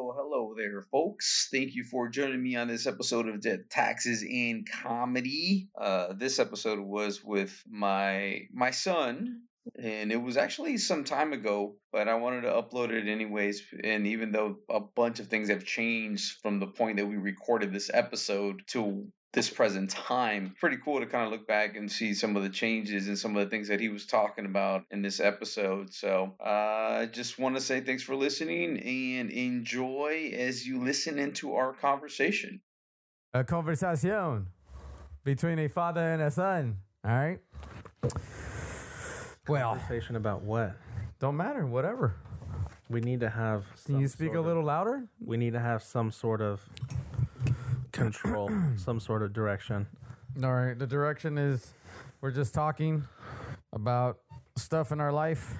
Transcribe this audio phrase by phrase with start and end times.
[0.00, 1.48] Hello, hello there, folks.
[1.50, 5.70] Thank you for joining me on this episode of Dead Taxes and Comedy.
[5.76, 9.42] Uh, this episode was with my my son,
[9.76, 13.64] and it was actually some time ago, but I wanted to upload it anyways.
[13.82, 17.72] And even though a bunch of things have changed from the point that we recorded
[17.72, 20.54] this episode to this present time.
[20.58, 23.36] Pretty cool to kind of look back and see some of the changes and some
[23.36, 25.92] of the things that he was talking about in this episode.
[25.92, 30.82] So uh, I uh, just want to say thanks for listening and enjoy as you
[30.82, 32.60] listen into our conversation.
[33.34, 34.48] A conversation
[35.24, 36.78] between a father and a son.
[37.04, 37.38] All right.
[39.46, 40.76] Well, conversation about what?
[41.20, 41.66] Don't matter.
[41.66, 42.16] Whatever.
[42.88, 43.66] We need to have.
[43.84, 45.04] Can you speak a little of, louder?
[45.20, 46.60] We need to have some sort of
[47.98, 49.86] control, some sort of direction.
[50.42, 50.78] All right.
[50.78, 51.72] The direction is
[52.20, 53.04] we're just talking
[53.72, 54.18] about
[54.56, 55.54] stuff in our life.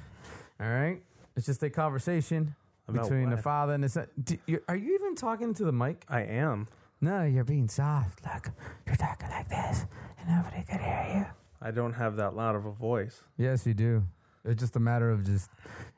[0.60, 1.02] All right.
[1.37, 2.55] It's just a conversation
[2.88, 4.06] About between the father and the son.
[4.23, 6.05] Do you, are you even talking to the mic?
[6.09, 6.66] I am.
[7.01, 8.24] No, you're being soft.
[8.24, 8.48] Like
[8.87, 9.87] you're talking like this,
[10.18, 11.26] and nobody could hear you.
[11.63, 13.23] I don't have that loud of a voice.
[13.37, 14.04] Yes, you do.
[14.45, 15.51] It's just a matter of just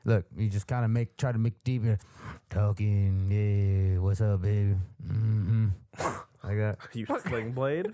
[0.05, 0.25] look.
[0.37, 1.97] You just kind of make try to make deeper
[2.51, 3.29] talking.
[3.31, 4.75] Yeah, what's up, baby?
[5.07, 5.67] Mm-hmm.
[6.43, 7.87] I got you sling blade.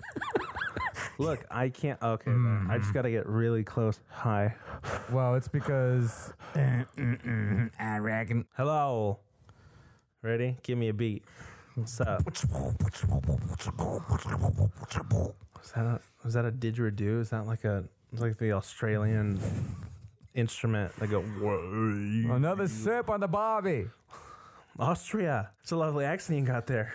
[1.19, 2.01] Look, I can't.
[2.01, 2.69] Okay, mm.
[2.69, 2.93] I just mm.
[2.93, 3.99] got to get really close.
[4.09, 4.53] Hi.
[5.11, 8.45] Well, it's because mm, mm, I reckon.
[8.55, 9.19] Hello.
[10.21, 10.57] Ready?
[10.63, 11.23] Give me a beat.
[11.75, 12.21] What's up?
[12.27, 12.41] Is
[15.75, 17.21] that a, is that a didgeridoo?
[17.21, 19.39] Is that like a like the Australian
[20.35, 20.91] instrument?
[20.99, 21.21] They go.
[21.21, 23.87] Another sip on the Bobby.
[24.79, 25.49] Austria.
[25.63, 26.93] It's a lovely accent you got there.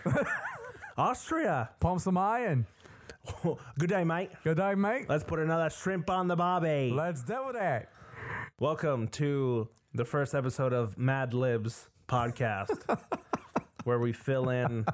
[0.96, 1.70] Austria.
[1.80, 2.66] Pump some iron.
[3.78, 4.30] Good day, mate.
[4.44, 5.06] Good day, mate.
[5.08, 6.92] Let's put another shrimp on the barbie.
[6.94, 7.88] Let's do that.
[8.58, 12.98] Welcome to the first episode of Mad Libs podcast,
[13.84, 14.84] where we fill in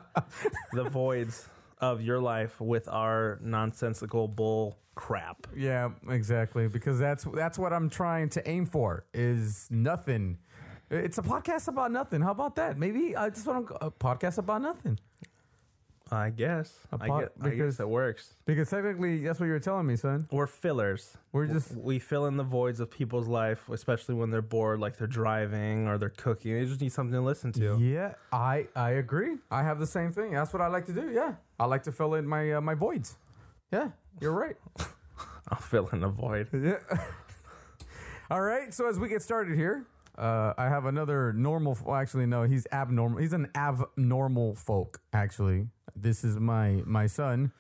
[0.73, 1.49] the voids
[1.81, 5.47] of your life with our nonsensical bull crap.
[5.57, 6.69] Yeah, exactly.
[6.69, 9.05] Because that's that's what I'm trying to aim for.
[9.13, 10.39] Is nothing.
[10.91, 12.21] It's a podcast about nothing.
[12.23, 12.79] How about that?
[12.79, 14.99] Maybe I just want a podcast about nothing.
[16.11, 16.73] I guess.
[16.93, 18.35] I, get, I guess it works.
[18.47, 20.29] Because technically, that's what you're telling me, son.
[20.31, 21.17] We're fillers.
[21.33, 24.97] We're just we fill in the voids of people's life, especially when they're bored, like
[24.97, 26.55] they're driving or they're cooking.
[26.55, 27.79] They just need something to listen to.
[27.79, 29.37] Yeah, I I agree.
[29.51, 30.33] I have the same thing.
[30.33, 31.11] That's what I like to do.
[31.11, 33.17] Yeah, I like to fill in my uh, my voids.
[33.73, 34.57] Yeah, you're right.
[35.51, 36.49] I'll fill in the void.
[36.55, 36.79] Yeah.
[38.31, 38.75] All right.
[38.75, 39.87] So as we get started here,
[40.19, 41.79] uh, I have another normal.
[41.85, 43.19] Well, actually, no, he's abnormal.
[43.19, 45.01] He's an abnormal folk.
[45.13, 45.69] Actually,
[46.03, 47.53] this is my my son,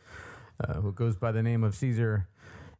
[0.60, 2.28] uh, who goes by the name of Cesar.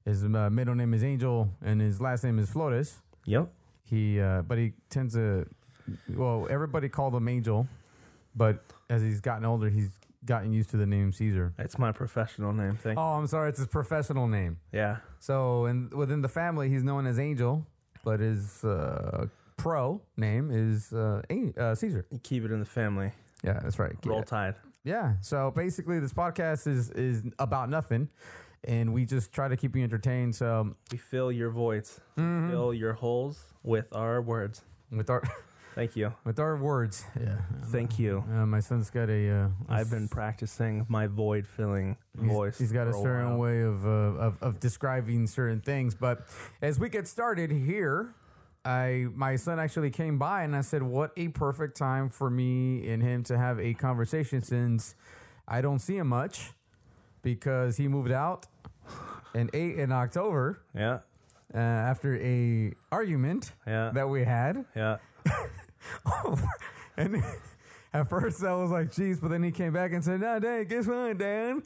[0.04, 2.98] His uh, middle name is Angel, and his last name is Flores.
[3.26, 3.52] Yep.
[3.84, 5.46] He, uh, but he tends to.
[6.08, 7.66] Well, everybody called him Angel,
[8.34, 9.90] but as he's gotten older, he's
[10.24, 11.52] gotten used to the name Cesar.
[11.58, 12.78] It's my professional name.
[12.82, 12.98] Thank.
[12.98, 13.50] Oh, I'm sorry.
[13.50, 14.58] It's his professional name.
[14.72, 14.98] Yeah.
[15.20, 17.66] So, and within the family, he's known as Angel,
[18.04, 19.26] but his uh,
[19.56, 21.22] pro name is uh,
[21.58, 22.06] uh, Caesar.
[22.10, 23.12] You keep it in the family.
[23.42, 23.94] Yeah, that's right.
[24.04, 24.54] Roll Tide.
[24.88, 25.16] Yeah.
[25.20, 28.08] So basically, this podcast is is about nothing,
[28.64, 30.34] and we just try to keep you entertained.
[30.34, 32.50] So we fill your voids, mm-hmm.
[32.50, 34.62] fill your holes with our words.
[34.90, 35.22] With our.
[35.74, 36.12] Thank you.
[36.24, 37.04] With our words.
[37.20, 37.36] Yeah.
[37.66, 38.24] Thank you.
[38.28, 39.30] Uh, my son's got a.
[39.30, 42.58] Uh, I've been practicing my void filling voice.
[42.58, 43.90] He's got a certain a way of, uh,
[44.26, 45.94] of of describing certain things.
[45.94, 46.26] But
[46.62, 48.14] as we get started here,
[48.64, 52.88] I my son actually came by and I said, "What a perfect time for me
[52.88, 54.94] and him to have a conversation since
[55.46, 56.52] I don't see him much
[57.22, 58.46] because he moved out
[59.34, 60.62] and ate in October.
[60.74, 61.00] Yeah.
[61.54, 63.90] Uh, after a argument yeah.
[63.94, 64.66] that we had.
[64.76, 64.98] Yeah.
[66.96, 67.22] and
[67.94, 70.68] at first I was like, "Jeez," but then he came back and said, "No, Dad,
[70.68, 71.62] guess what, Dan?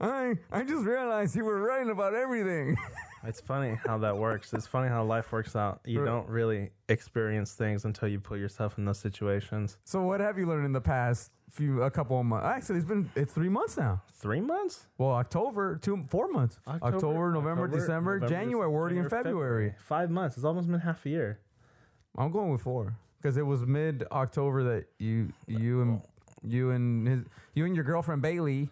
[0.00, 2.76] I I just realized you were right about everything."
[3.24, 4.52] It's funny how that works.
[4.52, 5.80] It's funny how life works out.
[5.84, 9.78] You don't really experience things until you put yourself in those situations.
[9.84, 12.46] So, what have you learned in the past few, a couple of months?
[12.46, 14.02] Actually, it's been it's three months now.
[14.14, 14.86] Three months?
[14.98, 16.58] Well, October, two, four months.
[16.66, 18.68] October, October November, October, December, November, January.
[18.68, 19.22] We're already in February.
[19.24, 19.74] February.
[19.86, 20.36] Five months.
[20.36, 21.40] It's almost been half a year.
[22.16, 26.02] I'm going with four because it was mid October that you you and
[26.42, 27.22] you and his
[27.54, 28.68] you and your girlfriend Bailey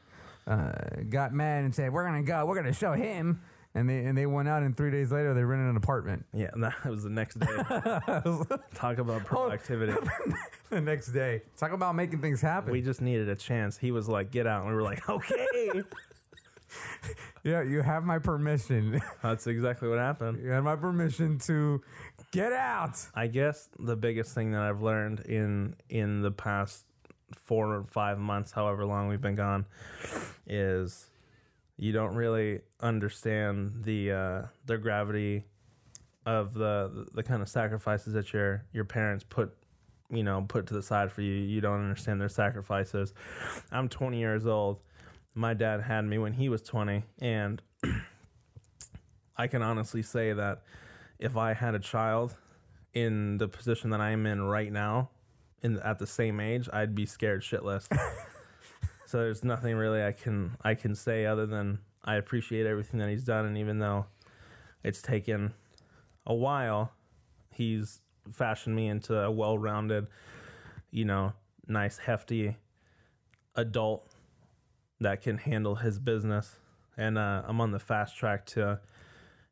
[0.47, 0.73] uh,
[1.09, 2.45] got mad and said we're gonna go.
[2.47, 3.41] We're gonna show him
[3.75, 6.27] and they and they went out and three days later they rented an apartment.
[6.33, 7.47] Yeah, that was the next day.
[8.75, 9.93] Talk about productivity.
[9.93, 10.33] Oh,
[10.71, 12.73] the next day, talk about making things happen.
[12.73, 13.79] We just needed a chance.
[13.79, 15.83] He was like, "Get out," and we were like, "Okay."
[17.45, 19.01] yeah, you have my permission.
[19.23, 20.43] That's exactly what happened.
[20.43, 21.83] You had my permission to
[22.31, 22.99] get out.
[23.15, 26.85] I guess the biggest thing that I've learned in in the past
[27.45, 29.67] four or five months, however long we've been gone,
[30.47, 31.10] is
[31.81, 35.45] you don't really understand the uh, the gravity
[36.27, 39.57] of the the kind of sacrifices that your your parents put
[40.11, 41.33] you know put to the side for you.
[41.33, 43.15] You don't understand their sacrifices.
[43.73, 44.81] I'm 20 years old.
[45.35, 47.63] My dad had me when he was 20, and
[49.39, 50.63] I can honestly say that
[51.19, 52.37] if I had a child
[52.93, 55.09] in the position that I'm in right now,
[55.63, 57.89] in at the same age, I'd be scared shitless.
[59.11, 63.09] so there's nothing really I can I can say other than I appreciate everything that
[63.09, 64.07] he's done, and even though
[64.85, 65.53] it's taken
[66.25, 66.93] a while,
[67.51, 70.07] he's fashioned me into a well-rounded,
[70.93, 71.33] you know,
[71.67, 72.57] nice, hefty
[73.57, 74.07] adult
[75.01, 76.57] that can handle his business,
[76.97, 78.79] and uh, I'm on the fast track to,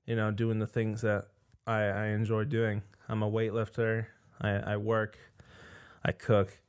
[0.07, 1.27] you know, doing the things that
[1.67, 2.83] I, I enjoy doing.
[3.09, 4.07] I'm a weightlifter.
[4.41, 5.19] I, I work.
[6.05, 6.61] I cook.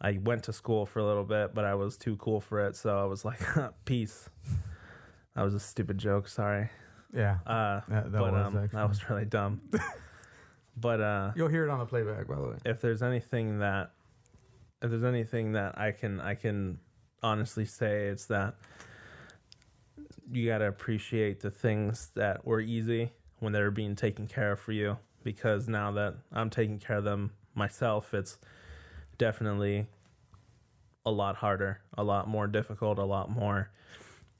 [0.00, 2.76] I went to school for a little bit, but I was too cool for it,
[2.76, 3.40] so I was like,
[3.84, 4.28] peace.
[5.34, 6.28] That was a stupid joke.
[6.28, 6.68] Sorry.
[7.12, 7.38] Yeah.
[7.46, 9.60] Uh, That- that but was, um, that was really dumb.
[10.76, 12.56] but uh, You'll hear it on the playback, by the way.
[12.64, 13.92] if there's anything that
[14.82, 16.78] if there's anything that I can I can
[17.22, 18.56] honestly say it's that
[20.30, 24.52] you got to appreciate the things that were easy when they were being taken care
[24.52, 28.38] of for you because now that I'm taking care of them myself it's
[29.18, 29.86] definitely
[31.06, 33.70] a lot harder, a lot more difficult, a lot more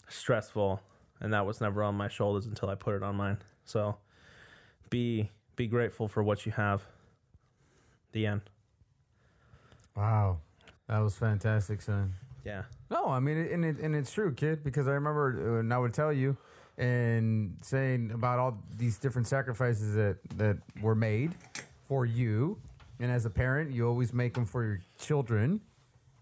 [0.09, 0.81] stressful
[1.21, 3.39] and that was never on my shoulders until I put it on mine.
[3.65, 3.97] So
[4.91, 6.83] be be grateful for what you have.
[8.13, 8.43] The end.
[9.97, 10.39] Wow.
[10.87, 12.15] That was fantastic, son.
[12.45, 12.65] Yeah.
[12.91, 15.79] No, I mean, and it, and it's true, kid, because I remember, uh, and I
[15.79, 16.37] would tell you,
[16.77, 21.35] and saying about all these different sacrifices that that were made
[21.87, 22.59] for you,
[23.05, 25.61] and as a parent, you always make them for your children,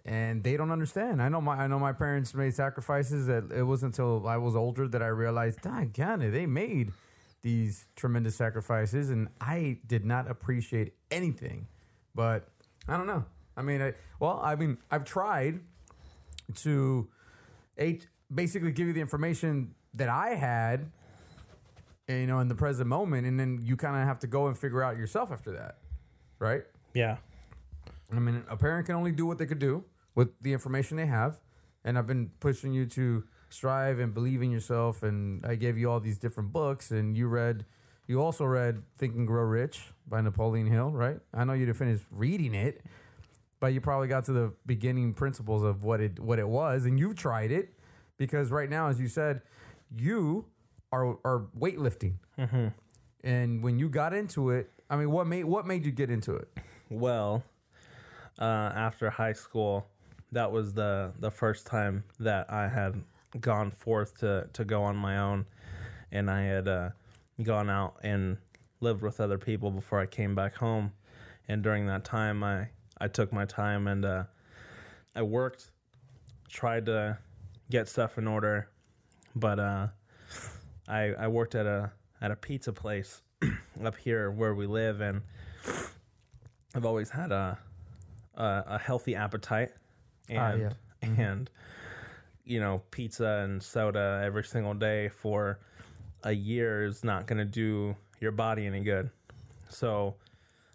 [0.05, 1.23] and they don't understand.
[1.23, 4.57] I know my I know my parents made sacrifices that it wasn't until I was
[4.57, 6.91] older that I realized, God, they made
[7.43, 11.69] these tremendous sacrifices, and I did not appreciate anything.
[12.17, 12.49] But
[12.89, 13.27] I don't know.
[13.57, 15.61] I mean, I, well, I mean, I've tried
[16.57, 17.09] to
[18.35, 20.91] basically give you the information that I had,
[22.09, 24.59] you know, in the present moment, and then you kind of have to go and
[24.59, 25.77] figure out yourself after that,
[26.41, 26.65] right?
[26.95, 27.17] Yeah.
[28.11, 29.85] I mean, a parent can only do what they could do
[30.15, 31.41] with the information they have,
[31.85, 35.91] and I've been pushing you to strive and believe in yourself, and I gave you
[35.91, 37.65] all these different books, and you read.
[38.09, 41.21] You also read Think and Grow Rich by Napoleon Hill, right?
[41.33, 42.83] I know you didn't finish reading it,
[43.61, 46.99] but you probably got to the beginning principles of what it what it was, and
[46.99, 47.75] you've tried it
[48.19, 49.41] because right now, as you said,
[49.97, 50.47] you
[50.91, 52.69] are are weightlifting, mm-hmm.
[53.23, 56.35] and when you got into it, I mean, what made what made you get into
[56.35, 56.49] it?
[56.93, 57.43] Well,
[58.39, 59.87] uh, after high school,
[60.31, 63.03] that was the the first time that I had
[63.41, 65.47] gone forth to to go on my own,
[66.11, 66.91] and I had uh,
[67.43, 68.37] gone out and
[68.81, 70.93] lived with other people before I came back home.
[71.49, 72.69] And during that time, I
[73.01, 74.25] I took my time and uh,
[75.15, 75.71] I worked,
[76.51, 77.17] tried to
[77.71, 78.69] get stuff in order,
[79.35, 79.87] but uh,
[80.87, 83.23] I I worked at a at a pizza place
[83.83, 85.23] up here where we live and.
[86.75, 87.59] I've always had a
[88.35, 89.73] a, a healthy appetite,
[90.29, 90.73] and Ah, yeah.
[91.03, 91.51] and
[92.45, 95.59] you know pizza and soda every single day for
[96.25, 99.11] a year is not going to do your body any good.
[99.69, 100.15] So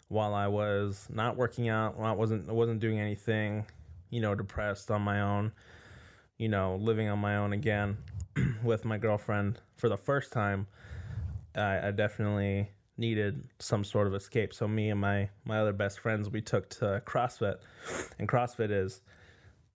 [0.10, 3.66] while I was not working out, I wasn't I wasn't doing anything,
[4.10, 5.52] you know, depressed on my own,
[6.38, 7.98] you know, living on my own again
[8.64, 10.68] with my girlfriend for the first time,
[11.56, 14.54] I, I definitely needed some sort of escape.
[14.54, 17.58] So me and my my other best friends we took to CrossFit,
[18.20, 19.02] and CrossFit is,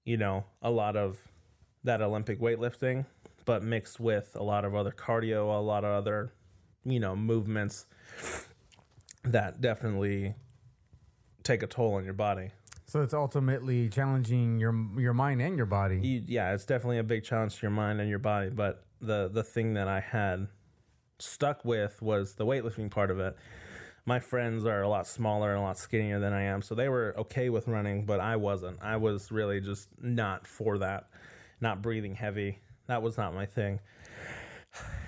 [0.04, 1.18] you know, a lot of
[1.84, 3.06] that Olympic weightlifting,
[3.44, 6.32] but mixed with a lot of other cardio, a lot of other,
[6.84, 7.86] you know, movements
[9.24, 10.34] that definitely
[11.42, 12.50] take a toll on your body.
[12.86, 16.00] So it's ultimately challenging your your mind and your body.
[16.00, 18.50] You, yeah, it's definitely a big challenge to your mind and your body.
[18.50, 20.48] But the the thing that I had
[21.22, 23.36] stuck with was the weightlifting part of it.
[24.04, 26.88] My friends are a lot smaller and a lot skinnier than I am, so they
[26.88, 28.78] were okay with running, but I wasn't.
[28.82, 31.08] I was really just not for that.
[31.60, 32.58] Not breathing heavy.
[32.88, 33.78] That was not my thing,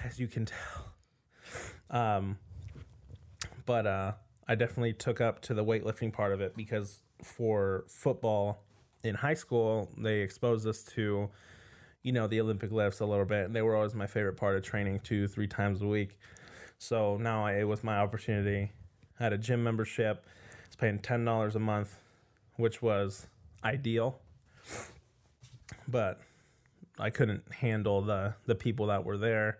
[0.04, 0.92] as you can tell.
[1.90, 2.38] Um,
[3.66, 4.12] but uh,
[4.47, 8.64] I definitely took up to the weightlifting part of it because for football
[9.02, 11.30] in high school, they exposed us to,
[12.04, 14.56] you know, the Olympic lifts a little bit, and they were always my favorite part
[14.56, 16.18] of training two, three times a week.
[16.78, 18.73] So now I, it was my opportunity.
[19.18, 20.25] I had a gym membership.
[20.26, 21.96] I was paying ten dollars a month,
[22.56, 23.26] which was
[23.64, 24.20] ideal,
[25.88, 26.20] but
[26.99, 29.58] I couldn't handle the the people that were there.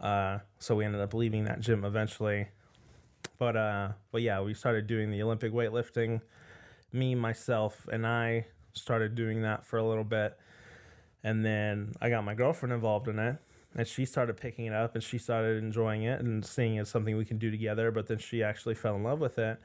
[0.00, 2.48] Uh, so we ended up leaving that gym eventually.
[3.38, 6.20] But uh, but yeah, we started doing the Olympic weightlifting.
[6.92, 10.38] Me, myself, and I started doing that for a little bit,
[11.24, 13.38] and then I got my girlfriend involved in it,
[13.74, 16.90] and she started picking it up, and she started enjoying it and seeing it as
[16.90, 17.90] something we can do together.
[17.90, 19.58] But then she actually fell in love with it,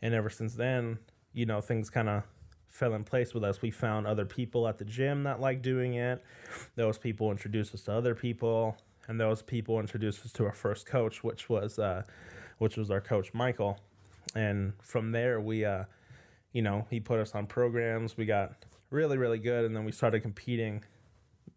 [0.00, 0.98] and ever since then,
[1.34, 2.22] you know, things kind of
[2.68, 3.60] fell in place with us.
[3.60, 6.22] We found other people at the gym that like doing it.
[6.76, 8.76] Those people introduced us to other people,
[9.08, 12.04] and those people introduced us to our first coach, which was uh,
[12.58, 13.80] which was our coach Michael.
[14.34, 15.84] And from there, we, uh,
[16.52, 18.16] you know, he put us on programs.
[18.16, 20.84] We got really, really good, and then we started competing,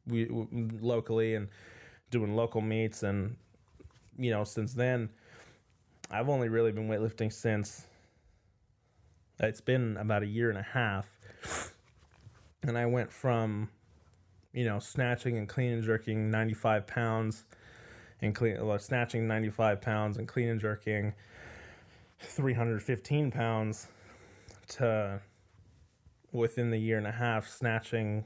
[0.07, 0.27] we,
[0.81, 1.48] locally and
[2.12, 3.03] doing local meets.
[3.03, 3.38] And
[4.17, 5.09] you know, since then,
[6.12, 7.86] I've only really been weightlifting since
[9.39, 11.17] it's been about a year and a half.
[12.63, 13.69] And I went from,
[14.51, 17.45] you know, snatching and clean and jerking 95 pounds
[18.21, 21.13] and clean, well, snatching 95 pounds and clean and jerking
[22.19, 23.88] 315 pounds
[24.67, 25.21] to
[26.31, 28.25] within the year and a half snatching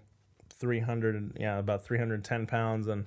[0.50, 3.06] 300, yeah, about 310 pounds and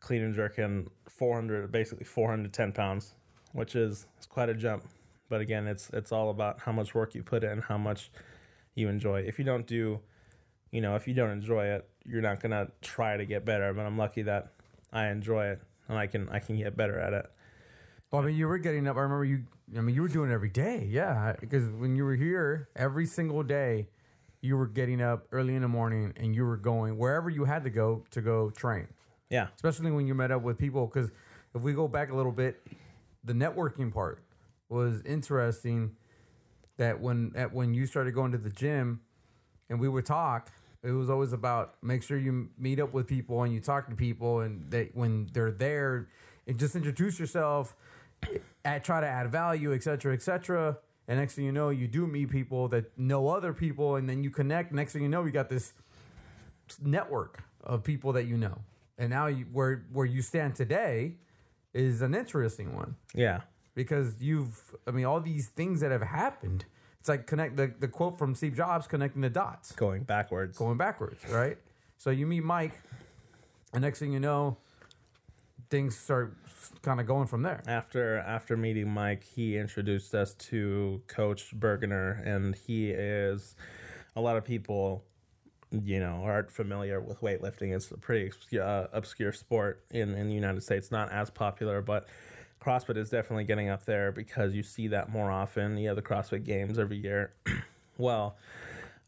[0.00, 3.14] clean and jerking 400, basically 410 pounds,
[3.52, 4.88] which is, is quite a jump.
[5.28, 8.10] But again it's it's all about how much work you put in how much
[8.74, 9.20] you enjoy.
[9.20, 10.00] If you don't do
[10.72, 13.82] you know if you don't enjoy it you're not gonna try to get better but
[13.82, 14.54] i'm lucky that
[14.92, 17.30] i enjoy it and i can i can get better at it
[18.12, 18.96] Well, I mean, you were getting up.
[18.96, 19.44] I remember you.
[19.76, 20.86] I mean, you were doing it every day.
[20.90, 23.88] Yeah, because when you were here, every single day,
[24.42, 27.64] you were getting up early in the morning and you were going wherever you had
[27.64, 28.88] to go to go train.
[29.30, 30.86] yeah Especially when you met up with people.
[30.86, 31.10] Because
[31.54, 32.60] if we go back a little bit,
[33.24, 34.22] the networking part
[34.68, 35.96] was interesting.
[36.76, 39.00] That when at when you started going to the gym,
[39.70, 40.50] and we would talk,
[40.82, 43.96] it was always about make sure you meet up with people and you talk to
[43.96, 46.08] people, and they when they're there,
[46.46, 47.76] and just introduce yourself,
[48.64, 50.78] at try to add value, et cetera, et cetera.
[51.08, 54.22] And next thing you know, you do meet people that know other people, and then
[54.22, 54.72] you connect.
[54.72, 55.72] Next thing you know, you got this
[56.80, 58.58] network of people that you know,
[58.98, 61.16] and now you, where where you stand today
[61.74, 63.40] is an interesting one yeah
[63.74, 66.64] because you've I mean all these things that have happened.
[67.00, 70.78] It's like connect the, the quote from Steve Jobs connecting the dots, going backwards going
[70.78, 71.58] backwards, right?
[71.98, 72.80] So you meet Mike,
[73.72, 74.56] and next thing you know,
[75.72, 76.36] things start
[76.82, 77.62] kind of going from there.
[77.66, 83.56] after after meeting Mike, he introduced us to Coach Burgener, and he is
[84.14, 85.02] a lot of people,
[85.70, 87.74] you know, aren't familiar with weightlifting.
[87.74, 91.80] It's a pretty obscure, uh, obscure sport in in the United States, not as popular,
[91.80, 92.06] but
[92.60, 95.78] CrossFit is definitely getting up there because you see that more often.
[95.78, 97.32] You have the CrossFit Games every year.
[97.96, 98.36] well,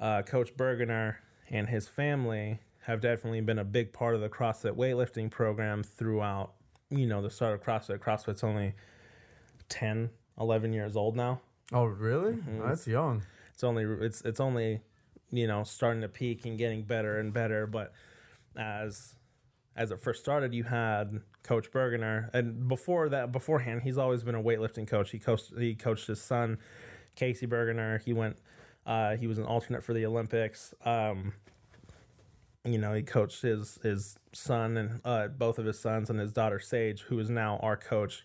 [0.00, 1.16] uh, Coach Burgener
[1.50, 6.52] and his family have definitely been a big part of the CrossFit weightlifting program throughout,
[6.90, 7.98] you know, the start of CrossFit.
[7.98, 8.74] CrossFit's only
[9.70, 11.40] 10, 11 years old now.
[11.72, 12.36] Oh, really?
[12.60, 13.22] That's young.
[13.54, 14.82] It's only it's it's only,
[15.30, 17.92] you know, starting to peak and getting better and better, but
[18.56, 19.14] as
[19.76, 24.34] as it first started, you had Coach Burgener, and before that, beforehand, he's always been
[24.34, 25.10] a weightlifting coach.
[25.10, 26.58] He coached he coached his son,
[27.16, 28.02] Casey Burgener.
[28.02, 28.36] He went,
[28.86, 30.74] uh, he was an alternate for the Olympics.
[30.84, 31.32] Um,
[32.64, 36.32] you know, he coached his his son and uh, both of his sons and his
[36.32, 38.24] daughter Sage, who is now our coach.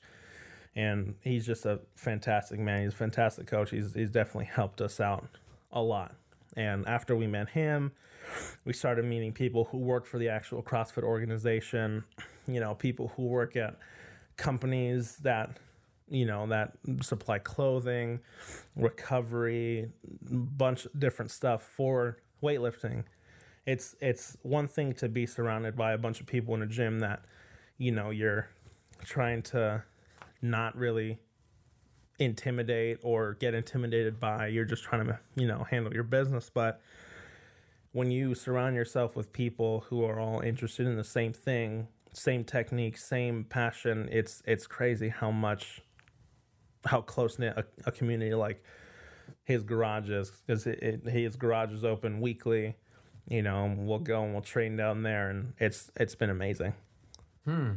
[0.76, 2.84] And he's just a fantastic man.
[2.84, 3.72] He's a fantastic coach.
[3.72, 5.28] He's he's definitely helped us out
[5.72, 6.16] a lot.
[6.56, 7.92] And after we met him,
[8.66, 12.04] we started meeting people who work for the actual CrossFit organization,
[12.48, 13.78] you know, people who work at
[14.38, 15.58] companies that,
[16.10, 18.20] you know, that supply clothing,
[18.76, 19.92] recovery,
[20.22, 23.04] bunch of different stuff for weightlifting.
[23.70, 27.00] It's it's one thing to be surrounded by a bunch of people in a gym
[27.02, 27.20] that,
[27.78, 28.50] you know, you're
[29.06, 29.84] trying to
[30.42, 31.20] not really
[32.18, 34.48] intimidate or get intimidated by.
[34.48, 36.82] You're just trying to, you know, handle your business, but
[37.92, 42.44] when you surround yourself with people who are all interested in the same thing, same
[42.44, 45.82] technique, same passion, it's it's crazy how much
[46.86, 48.64] how close knit a, a community like
[49.44, 52.76] his garage is because his garage is open weekly.
[53.30, 56.74] You know, we'll go and we'll train down there, and it's it's been amazing.
[57.46, 57.72] Hmm.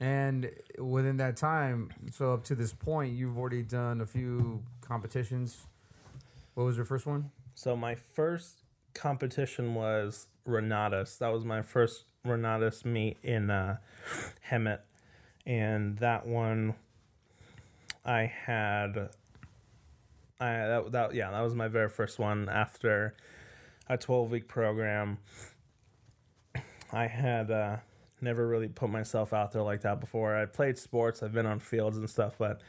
[0.00, 5.66] And within that time, so up to this point, you've already done a few competitions.
[6.54, 7.30] What was your first one?
[7.54, 8.60] So my first
[8.92, 11.18] competition was Renatus.
[11.18, 13.78] That was my first Renatus meet in uh,
[14.50, 14.80] Hemet,
[15.46, 16.74] and that one
[18.04, 19.10] I had
[20.40, 23.14] I that, that yeah, that was my very first one after
[23.88, 25.18] a 12 week program.
[26.92, 27.76] I had uh,
[28.20, 30.34] never really put myself out there like that before.
[30.34, 32.60] I played sports, I've been on fields and stuff, but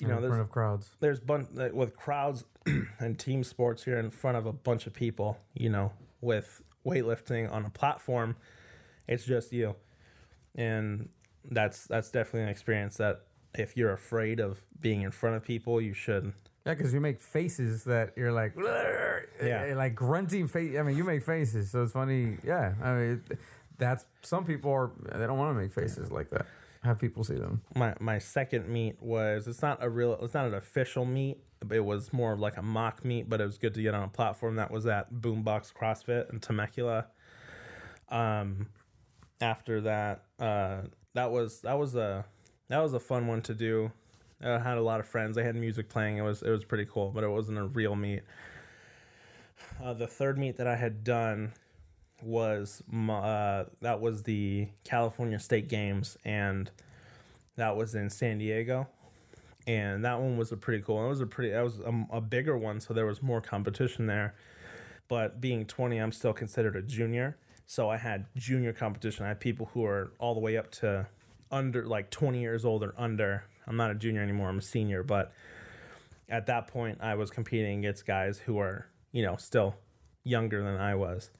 [0.00, 0.90] you know, in front of crowds.
[1.00, 2.44] there's bun- like, with crowds
[2.98, 7.50] and team sports here in front of a bunch of people, you know, with weightlifting
[7.52, 8.36] on a platform,
[9.06, 9.76] it's just you.
[10.54, 11.08] And
[11.50, 13.22] that's that's definitely an experience that
[13.54, 16.32] if you're afraid of being in front of people, you should
[16.66, 18.56] Yeah, because you make faces that you're like,
[19.42, 19.66] Yeah.
[19.66, 20.76] yeah, like grunting face.
[20.78, 22.38] I mean, you make faces, so it's funny.
[22.44, 23.22] Yeah, I mean,
[23.78, 26.46] that's some people are they don't want to make faces like that.
[26.84, 27.62] Have people see them.
[27.76, 31.38] my my second meet was it's not a real it's not an official meet
[31.70, 34.02] it was more of like a mock meet but it was good to get on
[34.02, 37.06] a platform that was at boombox crossfit in temecula
[38.08, 38.66] um
[39.40, 40.80] after that uh
[41.14, 42.24] that was that was a
[42.68, 43.92] that was a fun one to do
[44.42, 46.86] i had a lot of friends I had music playing it was it was pretty
[46.90, 48.22] cool but it wasn't a real meet
[49.82, 51.52] uh, the third meet that i had done
[52.22, 56.70] was my, uh, that was the California State Games, and
[57.56, 58.88] that was in San Diego,
[59.66, 61.04] and that one was a pretty cool.
[61.04, 64.06] It was a pretty that was a, a bigger one, so there was more competition
[64.06, 64.34] there.
[65.08, 69.24] But being twenty, I'm still considered a junior, so I had junior competition.
[69.24, 71.06] I had people who are all the way up to
[71.50, 73.44] under like 20 years old or under.
[73.66, 74.48] I'm not a junior anymore.
[74.48, 75.32] I'm a senior, but
[76.30, 79.76] at that point, I was competing against guys who are you know still
[80.24, 81.30] younger than I was.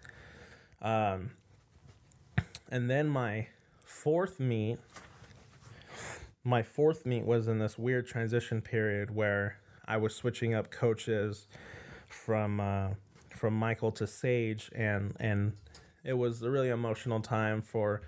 [0.80, 1.30] Um,
[2.70, 3.48] and then my
[3.84, 4.78] fourth meet,
[6.44, 11.46] my fourth meet was in this weird transition period where I was switching up coaches
[12.08, 12.90] from uh,
[13.36, 15.52] from Michael to Sage, and and
[16.04, 18.02] it was a really emotional time for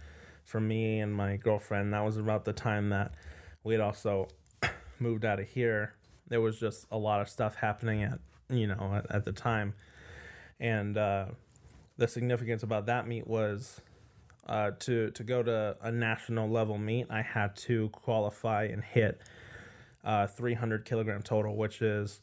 [0.44, 1.92] for me and my girlfriend.
[1.92, 3.12] That was about the time that
[3.62, 4.28] we had also
[4.98, 5.94] moved out of here.
[6.28, 9.74] There was just a lot of stuff happening at you know at, at the time,
[10.58, 10.96] and.
[10.96, 11.26] Uh,
[11.96, 13.80] the significance about that meet was
[14.46, 19.20] uh, to to go to a national level meet, I had to qualify and hit
[20.04, 22.20] uh, 300 kilogram total, which is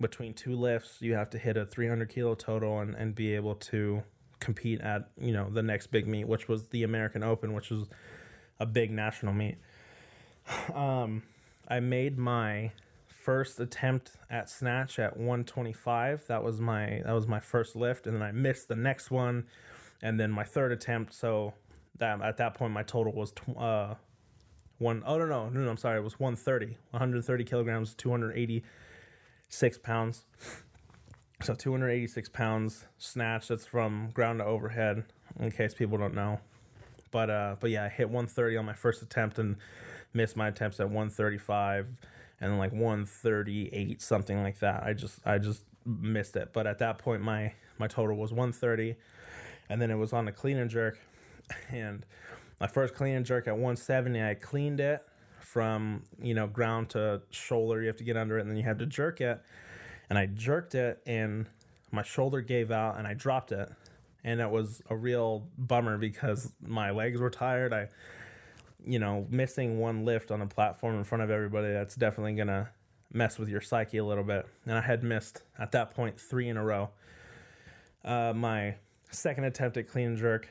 [0.00, 1.00] between two lifts.
[1.00, 4.02] You have to hit a 300 kilo total and, and be able to
[4.40, 7.88] compete at you know the next big meet, which was the American Open, which was
[8.60, 9.56] a big national meet.
[10.74, 11.22] Um,
[11.68, 12.72] I made my
[13.22, 18.16] first attempt at snatch at 125 that was my that was my first lift and
[18.16, 19.44] then i missed the next one
[20.02, 21.14] and then my third attempt.
[21.14, 21.54] So
[21.98, 23.94] that at that point my total was tw- uh
[24.78, 30.24] one oh no no no no i'm sorry it was 130 130 kilograms 286 pounds.
[31.42, 35.04] So 286 pounds snatch that's from ground to overhead
[35.38, 36.40] in case people don't know.
[37.10, 39.56] But uh but yeah i hit 130 on my first attempt and
[40.12, 41.88] missed my attempts at 135
[42.42, 44.82] and then like 138 something like that.
[44.82, 46.50] I just i just missed it.
[46.52, 48.96] But at that point my my total was 130
[49.70, 50.98] and then it was on a clean and jerk.
[51.70, 52.04] And
[52.60, 55.04] my first clean and jerk at 170 i cleaned it
[55.40, 57.80] from you know ground to shoulder.
[57.80, 59.40] You have to get under it and then you have to jerk it.
[60.10, 61.46] And i jerked it and
[61.92, 63.70] my shoulder gave out and i dropped it.
[64.24, 67.72] And it was a real bummer because my legs were tired.
[67.72, 67.88] I
[68.84, 72.48] you know, missing one lift on a platform in front of everybody, that's definitely going
[72.48, 72.68] to
[73.12, 74.46] mess with your psyche a little bit.
[74.66, 76.90] And I had missed at that point three in a row.
[78.04, 78.76] Uh, my
[79.10, 80.48] second attempt at clean and jerk,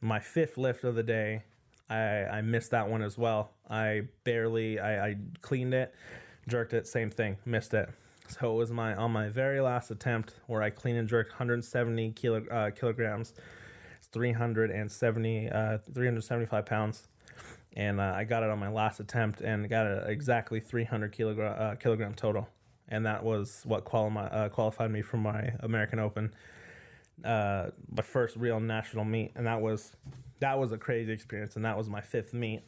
[0.00, 1.42] my fifth lift of the day,
[1.88, 3.50] I, I missed that one as well.
[3.68, 5.94] I barely, I, I cleaned it,
[6.48, 7.88] jerked it, same thing, missed it.
[8.28, 12.10] So it was my on my very last attempt where I clean and jerked 170
[12.12, 13.34] kilo, uh, kilograms,
[13.98, 17.06] it's 370, uh, 375 pounds
[17.76, 21.74] and uh, I got it on my last attempt and got exactly 300 kilogram uh,
[21.74, 22.48] kilogram total,
[22.88, 26.34] and that was what quali- uh, qualified me for my American Open,
[27.22, 29.94] uh, my first real national meet, and that was
[30.40, 32.62] that was a crazy experience, and that was my fifth meet.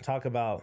[0.00, 0.62] Talk about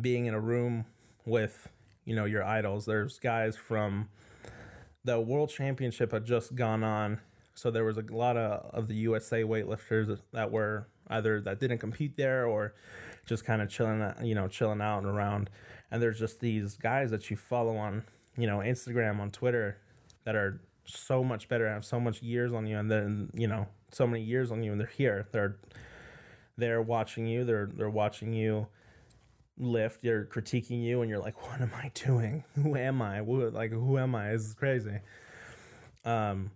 [0.00, 0.84] being in a room
[1.24, 1.68] with
[2.04, 2.86] you know your idols.
[2.86, 4.08] There's guys from
[5.04, 7.20] the World Championship had just gone on,
[7.54, 11.78] so there was a lot of, of the USA weightlifters that were either that didn't
[11.78, 12.74] compete there or
[13.26, 15.50] just kind of chilling, you know, chilling out and around.
[15.90, 18.04] And there's just these guys that you follow on,
[18.36, 19.78] you know, Instagram, on Twitter,
[20.24, 23.68] that are so much better, have so much years on you, and then you know,
[23.92, 25.26] so many years on you, and they're here.
[25.32, 25.56] They're
[26.56, 27.44] they're watching you.
[27.44, 28.66] They're they're watching you
[29.58, 30.02] lift.
[30.02, 32.44] They're critiquing you, and you're like, what am I doing?
[32.54, 33.18] Who am I?
[33.18, 34.30] Who, like, who am I?
[34.32, 34.98] This is crazy.
[36.04, 36.50] Um,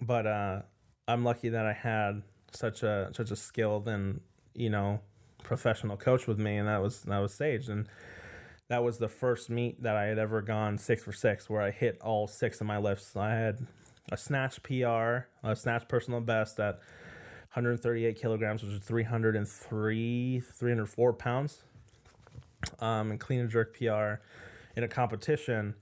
[0.00, 0.62] but uh,
[1.06, 4.20] I'm lucky that I had such a such a skilled and
[4.54, 5.00] you know
[5.42, 7.68] professional coach with me, and that was that was Sage.
[7.68, 7.88] And
[8.68, 11.70] that was the first meet that I had ever gone six for six, where I
[11.70, 13.16] hit all six of my lifts.
[13.16, 13.66] I had
[14.12, 16.76] a snatch PR, a snatch personal best at
[17.54, 21.62] 138 kilograms, which is 303, 304 pounds,
[22.80, 24.20] um, and clean and jerk PR
[24.76, 25.74] in a competition,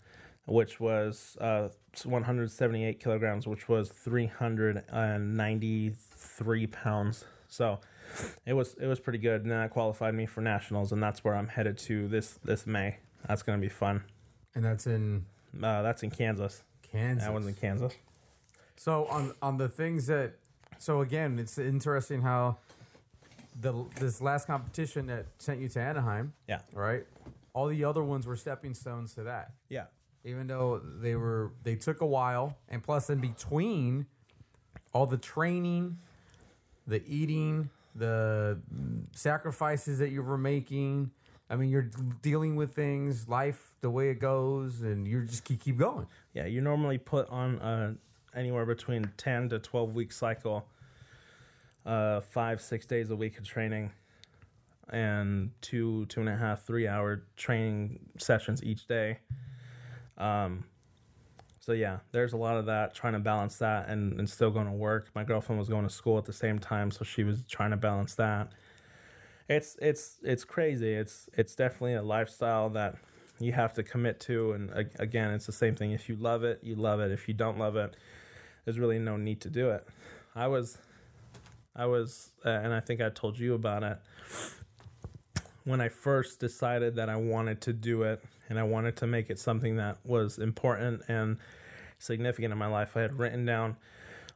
[0.47, 1.69] which was uh,
[2.05, 5.93] 178 kilograms, which was 393
[6.67, 7.25] pounds.
[7.49, 7.81] So
[8.45, 11.23] it was it was pretty good, and then that qualified me for nationals, and that's
[11.25, 12.99] where I'm headed to this this May.
[13.27, 14.03] That's gonna be fun.
[14.55, 15.27] And that's in
[15.63, 16.63] Uh, that's in Kansas.
[16.83, 17.25] Kansas.
[17.25, 17.95] That one's in Kansas.
[18.77, 20.35] So on on the things that
[20.79, 22.59] so again, it's interesting how
[23.59, 27.07] the this last competition that sent you to Anaheim, Yeah, right?
[27.55, 29.53] All the other ones were stepping stones to that.
[29.71, 29.87] yeah,
[30.25, 34.07] Even though they were they took a while and plus in between
[34.93, 35.99] all the training,
[36.87, 38.61] the eating, the
[39.13, 41.11] sacrifices that you were making,
[41.49, 41.91] I mean, you're
[42.23, 46.07] dealing with things, life, the way it goes, and you just keep keep going.
[46.35, 46.47] yeah.
[46.47, 47.95] You normally put on uh,
[48.35, 50.67] anywhere between ten to twelve week cycle,
[51.85, 53.93] uh, five six days a week of training,
[54.91, 59.19] and two two and a half three hour training sessions each day.
[60.19, 60.65] Um,
[61.67, 64.67] so yeah, there's a lot of that trying to balance that and, and still going
[64.67, 65.11] to work.
[65.17, 67.77] My girlfriend was going to school at the same time, so she was trying to
[67.77, 68.53] balance that.
[69.49, 70.93] It's it's it's crazy.
[70.93, 72.95] It's it's definitely a lifestyle that
[73.41, 75.91] you have to commit to, and again, it's the same thing.
[75.91, 77.11] If you love it, you love it.
[77.11, 77.97] If you don't love it,
[78.65, 79.85] there's really no need to do it.
[80.37, 80.79] I was,
[81.75, 83.99] I was, uh, and I think I told you about it
[85.67, 89.31] when I first decided that I wanted to do it and I wanted to make
[89.31, 91.39] it something that was important and
[91.99, 92.97] significant in my life.
[92.97, 93.77] I had written down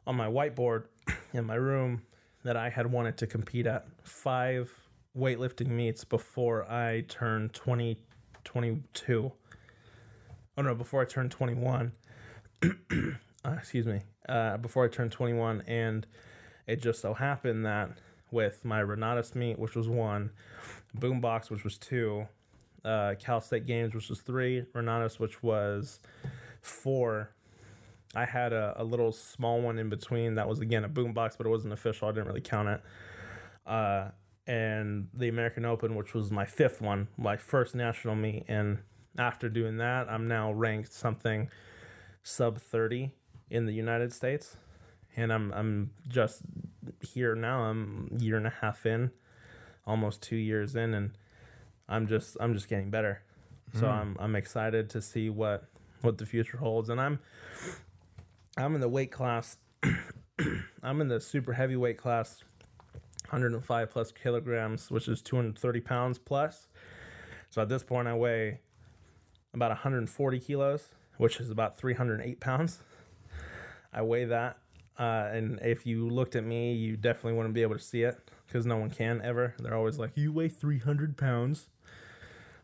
[0.08, 0.86] on my whiteboard
[1.32, 2.02] in my room
[2.42, 4.72] that I had wanted to compete at five
[5.16, 7.96] weightlifting meets before I turned 20,
[8.42, 9.32] 22.
[10.58, 11.92] Oh no, before I turned 21.
[12.64, 12.68] uh,
[13.56, 14.00] excuse me.
[14.28, 15.62] Uh, before I turned 21.
[15.68, 16.08] And
[16.66, 17.98] it just so happened that
[18.32, 20.30] with my Renatus meet, which was one,
[20.98, 22.26] Boombox, which was two,
[22.84, 26.00] uh, Cal State Games, which was three, Renatus, which was
[26.60, 27.30] four.
[28.14, 31.46] I had a, a little small one in between that was again a boombox, but
[31.46, 32.08] it wasn't official.
[32.08, 32.82] I didn't really count it.
[33.66, 34.08] Uh,
[34.46, 38.44] and the American Open, which was my fifth one, my first national meet.
[38.48, 38.78] And
[39.16, 41.48] after doing that, I'm now ranked something
[42.22, 43.12] sub 30
[43.48, 44.56] in the United States.
[45.16, 46.42] And I'm I'm just
[47.00, 47.62] here now.
[47.62, 49.10] I'm year and a half in,
[49.86, 51.12] almost two years in, and
[51.88, 53.22] I'm just I'm just getting better.
[53.78, 55.64] So I'm I'm excited to see what
[56.00, 56.88] what the future holds.
[56.88, 57.20] And I'm
[58.56, 59.58] I'm in the weight class.
[60.82, 62.42] I'm in the super heavyweight class,
[63.28, 66.68] 105 plus kilograms, which is 230 pounds plus.
[67.50, 68.60] So at this point, I weigh
[69.52, 70.88] about 140 kilos,
[71.18, 72.78] which is about 308 pounds.
[73.92, 74.58] I weigh that,
[74.98, 78.18] uh, and if you looked at me, you definitely wouldn't be able to see it
[78.50, 79.54] because no one can ever.
[79.60, 81.68] They're always like, "You weigh 300 pounds."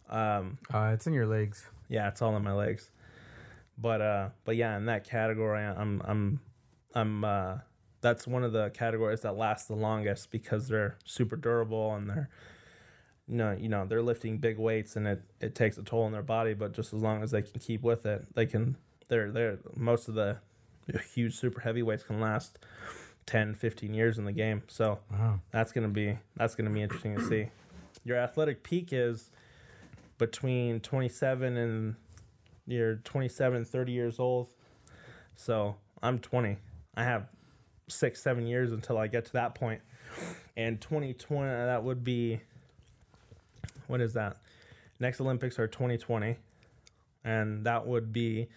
[0.08, 1.66] Um, Uh, it's in your legs.
[1.88, 2.90] yeah, it's all in my legs.
[3.78, 6.40] But uh but yeah, in that category I'm I'm
[6.94, 7.58] I'm uh
[8.00, 12.28] that's one of the categories that lasts the longest because they're super durable and they're
[13.28, 16.12] you know, you know, they're lifting big weights and it, it takes a toll on
[16.12, 18.76] their body, but just as long as they can keep with it, they can
[19.08, 20.38] they're they're most of the
[21.14, 22.58] huge super heavyweights can last
[23.26, 24.62] 10, 15 years in the game.
[24.68, 25.40] So Wow.
[25.50, 27.48] that's gonna be that's gonna be interesting to see.
[28.04, 29.30] Your athletic peak is
[30.18, 31.96] between 27 and
[32.66, 34.48] you're 27 30 years old
[35.36, 36.56] so i'm 20
[36.96, 37.28] i have
[37.88, 39.80] six seven years until i get to that point.
[40.16, 42.40] point and 2020 uh, that would be
[43.88, 44.38] what is that
[44.98, 46.36] next olympics are 2020
[47.24, 48.48] and that would be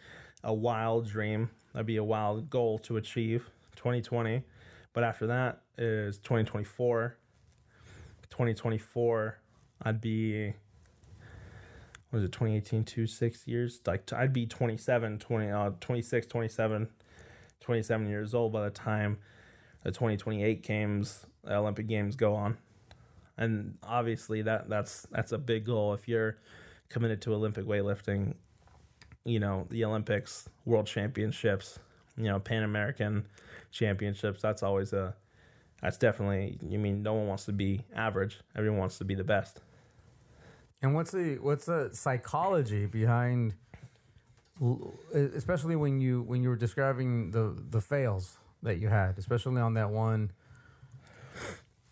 [0.44, 4.42] a wild dream that'd be a wild goal to achieve 2020
[4.94, 7.18] but after that is 2024
[8.30, 9.40] 2024
[9.84, 10.54] i'd be
[12.10, 13.80] what is it 2018 two six years?
[13.86, 16.90] Like i'd be 27 20 uh, 26 27
[17.60, 19.20] 27 years old by the time
[19.84, 22.58] the 2028 games olympic games go on.
[23.38, 25.94] And obviously that that's that's a big goal.
[25.94, 26.38] If you're
[26.90, 28.34] committed to olympic weightlifting
[29.24, 31.78] you know the olympics world championships
[32.18, 33.28] you know pan american
[33.72, 35.16] championships that's always a
[35.82, 39.24] that's definitely i mean no one wants to be average everyone wants to be the
[39.24, 39.62] best
[40.82, 43.56] And what's the what's the psychology behind,
[45.14, 49.74] especially when you when you were describing the the fails that you had, especially on
[49.76, 50.32] that one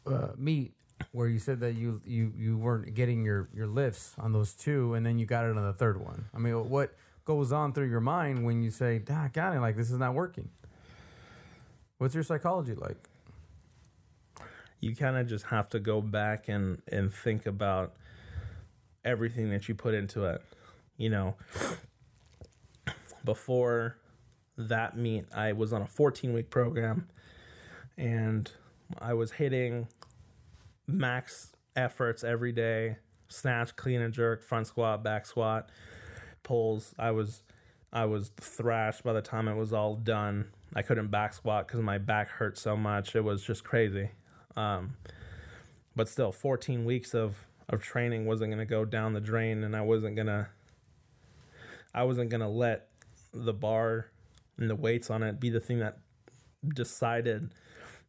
[0.05, 0.73] uh, meet?
[1.11, 4.93] where you said that you you you weren't getting your your lifts on those two,
[4.95, 6.25] and then you got it on the third one.
[6.33, 9.59] I mean, what goes on through your mind when you say, "Ah, I got it.
[9.59, 10.49] Like this is not working."
[11.97, 12.97] What's your psychology like?
[14.79, 17.93] you kind of just have to go back and and think about
[19.03, 20.41] everything that you put into it
[20.97, 21.35] you know?
[23.23, 23.97] Before
[24.59, 27.07] that meet i was on a 14 week program
[27.95, 28.51] and
[28.99, 29.87] i was hitting
[30.87, 32.97] max efforts every day.
[33.27, 35.69] Snatch clean and jerk front squat back squat
[36.43, 36.95] pulls.
[36.97, 37.43] I was
[37.93, 41.81] i was thrashed by the time it was all done i couldn't back squat because
[41.81, 44.09] my back hurt so much it was just crazy
[44.57, 44.95] um,
[45.95, 49.75] but still, 14 weeks of of training wasn't going to go down the drain, and
[49.75, 50.49] I wasn't gonna
[51.93, 52.89] I wasn't gonna let
[53.33, 54.09] the bar
[54.57, 55.99] and the weights on it be the thing that
[56.73, 57.51] decided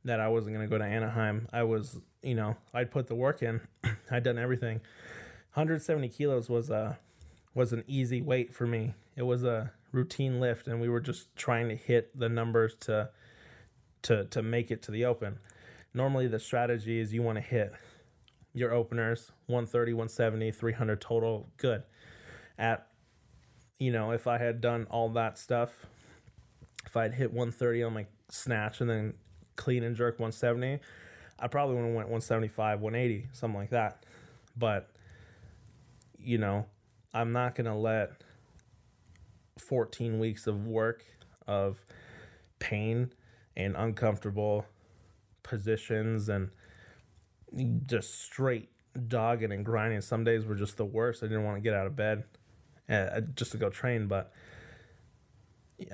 [0.04, 1.48] that I wasn't gonna go to Anaheim.
[1.52, 3.60] I was, you know, I'd put the work in.
[4.10, 4.80] I'd done everything.
[5.54, 6.98] 170 kilos was a
[7.54, 8.94] was an easy weight for me.
[9.16, 13.10] It was a routine lift, and we were just trying to hit the numbers to
[14.02, 15.38] to to make it to the open.
[15.94, 17.72] Normally the strategy is you want to hit
[18.54, 21.82] your openers 130 170 300 total good.
[22.58, 22.88] At
[23.78, 25.86] you know if i had done all that stuff
[26.84, 29.14] if i'd hit 130 on my snatch and then
[29.56, 30.80] clean and jerk 170
[31.38, 34.04] i probably would have went 175 180 something like that.
[34.56, 34.90] But
[36.18, 36.66] you know
[37.14, 38.22] i'm not gonna let
[39.58, 41.04] 14 weeks of work
[41.46, 41.84] of
[42.58, 43.12] pain
[43.56, 44.66] and uncomfortable
[45.42, 46.50] positions and
[47.86, 48.70] just straight
[49.06, 50.00] dogging and grinding.
[50.00, 51.22] Some days were just the worst.
[51.22, 52.24] I didn't want to get out of bed
[52.88, 54.32] uh, just to go train, but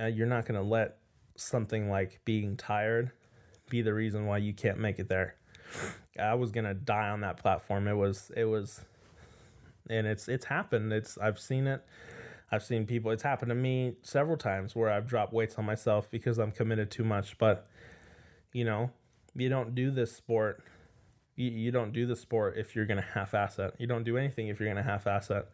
[0.00, 0.98] uh, you're not going to let
[1.36, 3.10] something like being tired
[3.68, 5.36] be the reason why you can't make it there.
[6.20, 7.88] I was going to die on that platform.
[7.88, 8.80] It was it was
[9.90, 10.92] and it's it's happened.
[10.92, 11.84] It's I've seen it.
[12.50, 16.10] I've seen people it's happened to me several times where I've dropped weights on myself
[16.10, 17.66] because I'm committed too much, but
[18.52, 18.90] you know,
[19.34, 20.62] you don't do this sport.
[21.36, 23.74] You, you don't do the sport if you're going to half ass it.
[23.78, 25.48] You don't do anything if you're going to half ass it.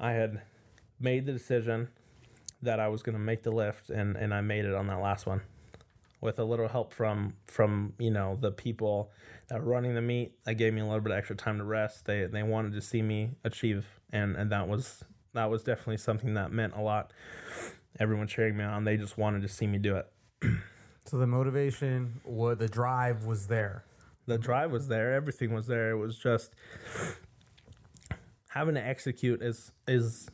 [0.00, 0.40] I had
[0.98, 1.88] made the decision
[2.62, 5.00] that I was going to make the lift, and, and I made it on that
[5.00, 5.42] last one
[6.20, 9.10] with a little help from from you know the people
[9.48, 10.32] that were running the meet.
[10.44, 12.06] That gave me a little bit of extra time to rest.
[12.06, 16.34] They they wanted to see me achieve, and and that was that was definitely something
[16.34, 17.12] that meant a lot.
[17.98, 18.84] Everyone cheering me on.
[18.84, 20.10] They just wanted to see me do it.
[21.04, 23.82] So the motivation, what the drive was there.
[24.26, 25.14] The drive was there.
[25.14, 25.90] Everything was there.
[25.92, 26.52] It was just
[28.48, 30.28] having to execute is is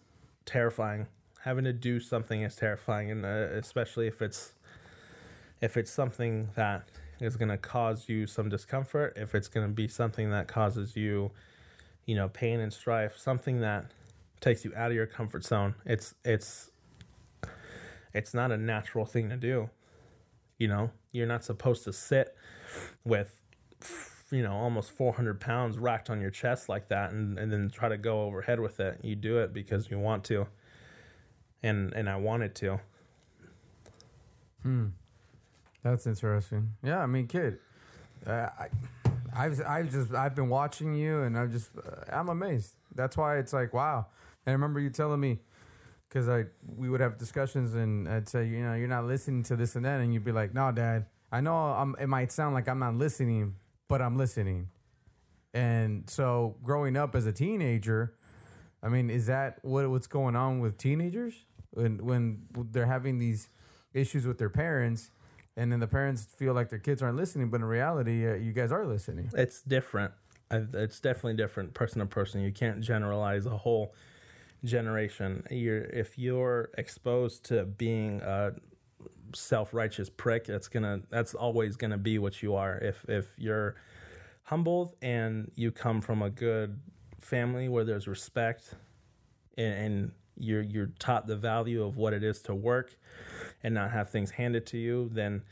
[0.46, 1.06] terrifying.
[1.42, 4.54] Having to do something is terrifying, and uh, especially if it's
[5.60, 6.88] if it's something that
[7.20, 10.96] is going to cause you some discomfort, if it's going to be something that causes
[10.96, 11.30] you,
[12.04, 13.92] you know, pain and strife, something that
[14.44, 15.74] takes you out of your comfort zone.
[15.86, 16.70] It's it's
[18.12, 19.70] it's not a natural thing to do.
[20.58, 22.36] You know, you're not supposed to sit
[23.04, 23.40] with,
[24.30, 27.88] you know, almost 400 pounds racked on your chest like that and, and then try
[27.88, 29.00] to go overhead with it.
[29.02, 30.46] You do it because you want to.
[31.62, 32.80] And, and I wanted to.
[34.62, 34.86] Hmm.
[35.82, 36.74] That's interesting.
[36.84, 37.58] Yeah, I mean, kid,
[38.26, 38.68] uh, I,
[39.36, 42.74] I've I've just I've been watching you, and I'm just uh, I'm amazed.
[42.94, 44.06] That's why it's like wow.
[44.46, 45.38] I remember you telling me
[46.08, 46.44] because I
[46.76, 49.84] we would have discussions and I'd say, you know, you're not listening to this and
[49.84, 51.96] that, and you'd be like, no, Dad, I know I'm.
[52.00, 53.56] It might sound like I'm not listening,
[53.88, 54.68] but I'm listening.
[55.52, 58.14] And so, growing up as a teenager,
[58.82, 61.34] I mean, is that what what's going on with teenagers
[61.70, 63.48] when when they're having these
[63.92, 65.10] issues with their parents?
[65.56, 68.52] And then the parents feel like their kids aren't listening, but in reality, uh, you
[68.52, 69.30] guys are listening.
[69.34, 70.12] It's different.
[70.50, 72.40] It's definitely different, person to person.
[72.42, 73.94] You can't generalize a whole
[74.64, 75.44] generation.
[75.50, 78.52] You're if you're exposed to being a
[79.34, 82.78] self-righteous prick, that's gonna that's always gonna be what you are.
[82.78, 83.76] If if you're
[84.44, 86.78] humbled and you come from a good
[87.20, 88.74] family where there's respect
[89.56, 92.96] and, and you're you're taught the value of what it is to work
[93.62, 95.42] and not have things handed to you, then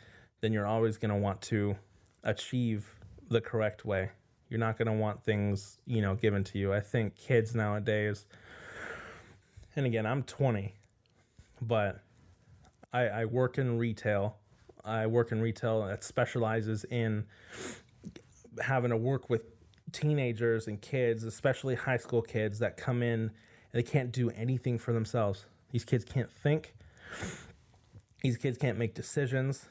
[0.41, 1.77] then you're always gonna want to
[2.25, 2.87] achieve
[3.29, 4.11] the correct way.
[4.49, 6.73] You're not gonna want things, you know, given to you.
[6.73, 8.27] I think kids nowadays
[9.77, 10.75] and again, I'm 20,
[11.63, 12.03] but
[12.93, 14.37] I, I work in retail.
[14.85, 17.27] I work in retail that specializes in
[18.63, 19.45] having to work with
[19.93, 23.31] teenagers and kids, especially high school kids that come in and
[23.73, 25.47] they can't do anything for themselves.
[25.71, 26.75] These kids can't think.
[28.23, 29.69] These kids can't make decisions.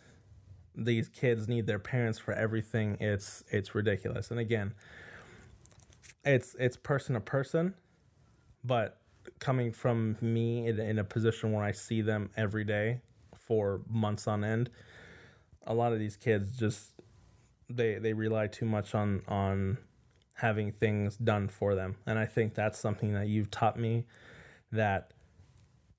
[0.75, 2.97] these kids need their parents for everything.
[2.99, 4.31] It's it's ridiculous.
[4.31, 4.73] And again,
[6.25, 7.75] it's it's person to person,
[8.63, 8.97] but
[9.39, 13.01] coming from me in, in a position where I see them every day
[13.35, 14.69] for months on end,
[15.65, 16.91] a lot of these kids just
[17.69, 19.77] they they rely too much on on
[20.35, 21.95] having things done for them.
[22.05, 24.05] And I think that's something that you've taught me
[24.71, 25.11] that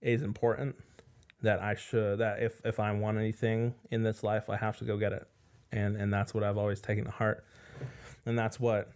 [0.00, 0.76] is important
[1.42, 4.84] that I should that if if I want anything in this life, I have to
[4.84, 5.26] go get it.
[5.70, 7.44] And and that's what I've always taken to heart.
[8.26, 8.90] And that's what,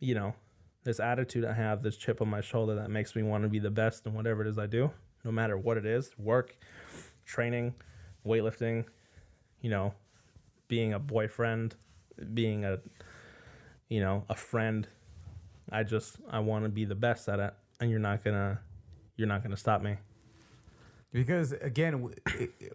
[0.00, 0.34] you know,
[0.84, 3.58] this attitude I have, this chip on my shoulder that makes me want to be
[3.58, 4.90] the best in whatever it is I do,
[5.24, 6.56] no matter what it is, work,
[7.24, 7.74] training,
[8.26, 8.84] weightlifting,
[9.60, 9.94] you know,
[10.68, 11.74] being a boyfriend,
[12.34, 12.78] being a
[13.88, 14.88] you know, a friend.
[15.70, 18.58] I just I want to be the best at it and you're not going to
[19.16, 19.96] you're not going to stop me.
[21.12, 22.08] Because again,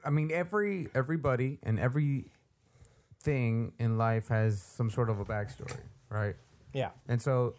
[0.06, 2.26] I mean, every everybody and every
[3.24, 6.36] thing in life has some sort of a backstory, right?
[6.74, 6.89] Yeah.
[7.08, 7.56] And so,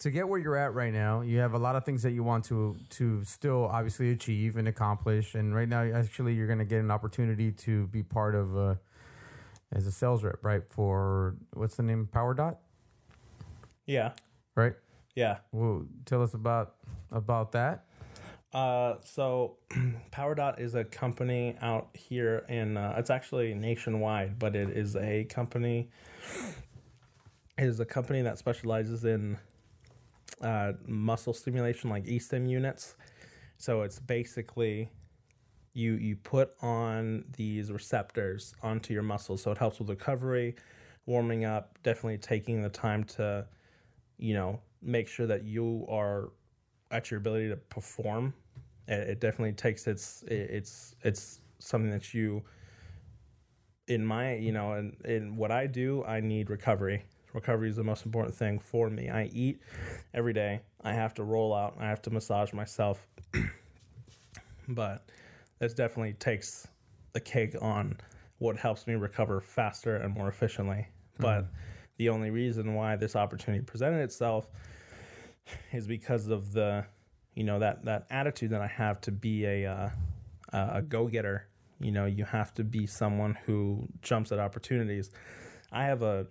[0.00, 2.22] to get where you're at right now, you have a lot of things that you
[2.22, 5.34] want to to still obviously achieve and accomplish.
[5.34, 8.74] And right now, actually, you're going to get an opportunity to be part of uh,
[9.72, 10.62] as a sales rep, right?
[10.68, 12.08] For what's the name?
[12.12, 12.56] PowerDot,
[13.86, 14.12] Yeah.
[14.54, 14.74] right?
[15.14, 15.38] Yeah.
[15.50, 16.74] Well, tell us about
[17.10, 17.84] about that.
[18.52, 19.56] Uh, so
[20.12, 25.24] PowerDot is a company out here in uh, it's actually nationwide, but it is a
[25.24, 25.90] company
[27.58, 29.38] it is a company that specializes in
[30.40, 32.96] uh, muscle stimulation like eStim units.
[33.58, 34.90] So it's basically
[35.72, 40.56] you you put on these receptors onto your muscles so it helps with recovery,
[41.06, 43.46] warming up, definitely taking the time to
[44.18, 46.30] you know, make sure that you are
[46.90, 48.34] at your ability to perform.
[48.88, 52.42] It, it definitely takes its it, it's it's something that you
[53.88, 57.04] in my you know in, in what I do I need recovery.
[57.36, 59.10] Recovery is the most important thing for me.
[59.10, 59.60] I eat
[60.14, 60.62] every day.
[60.82, 61.76] I have to roll out.
[61.78, 63.06] I have to massage myself.
[64.68, 65.04] but
[65.58, 66.66] this definitely takes
[67.12, 67.98] the cake on
[68.38, 70.88] what helps me recover faster and more efficiently.
[71.18, 71.44] But
[71.98, 74.48] the only reason why this opportunity presented itself
[75.72, 76.86] is because of the
[77.34, 79.90] you know that that attitude that I have to be a uh,
[80.54, 81.48] a go getter.
[81.80, 85.10] You know, you have to be someone who jumps at opportunities.
[85.70, 86.26] I have a,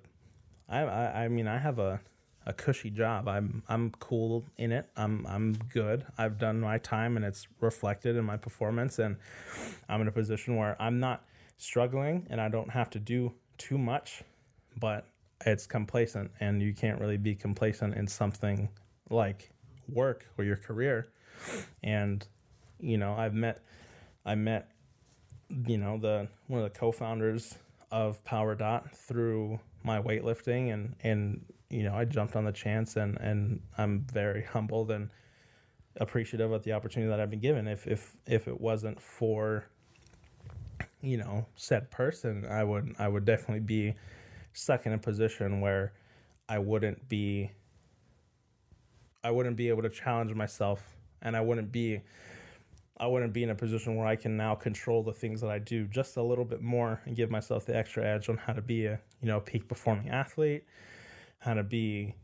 [0.69, 2.01] I I, I mean I have a
[2.45, 3.28] a cushy job.
[3.28, 4.88] I'm I'm cool in it.
[4.95, 6.06] I'm I'm good.
[6.17, 9.17] I've done my time and it's reflected in my performance and
[9.89, 11.23] I'm in a position where I'm not
[11.58, 14.23] struggling and I don't have to do too much,
[14.80, 15.08] but
[15.45, 18.69] it's complacent and you can't really be complacent in something
[19.10, 19.49] like
[19.89, 21.08] work or your career.
[21.84, 22.25] And
[22.80, 23.63] you know, I've met
[24.25, 24.69] I met
[25.67, 27.56] you know the one of the co-founders
[27.91, 33.17] of PowerDot through my weightlifting and and you know I jumped on the chance and
[33.19, 35.10] and I'm very humbled and
[35.98, 37.67] appreciative of the opportunity that I've been given.
[37.67, 39.65] If if if it wasn't for
[41.02, 43.95] you know said person I would I would definitely be
[44.54, 45.93] stuck in a position where
[46.50, 47.52] I wouldn't be
[49.24, 50.82] I wouldn't be able to challenge myself
[51.21, 52.02] and I wouldn't be
[52.97, 55.60] I wouldn't be in a position where I can now control the things that I
[55.60, 58.62] do just a little bit more and give myself the extra edge on how to
[58.62, 60.63] be a you know peak performing athlete,
[61.39, 62.15] how to be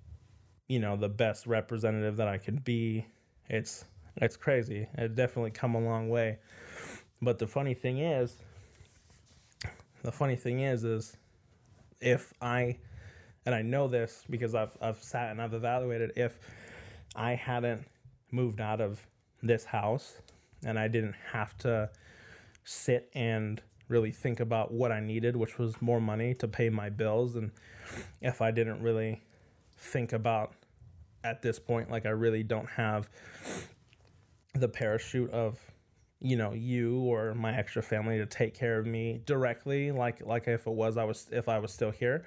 [0.68, 3.06] you know the best representative that I can be.
[3.50, 3.84] It's
[4.16, 4.88] it's crazy.
[4.98, 6.40] It definitely come a long way.
[7.22, 8.38] But the funny thing is
[10.04, 11.18] the funny thing is is
[12.00, 12.78] if I
[13.46, 16.40] and I know this because I've I've sat and I've evaluated if
[17.14, 17.86] I hadn't
[18.32, 19.06] moved out of
[19.44, 20.14] this house
[20.66, 21.90] and I didn't have to
[22.64, 26.90] sit and really think about what I needed, which was more money to pay my
[26.90, 27.36] bills.
[27.36, 27.52] And
[28.22, 29.22] if I didn't really
[29.78, 30.54] think about
[31.24, 33.10] at this point, like I really don't have
[34.54, 35.60] the parachute of
[36.20, 40.48] you know you or my extra family to take care of me directly like like
[40.48, 42.26] if it was i was if i was still here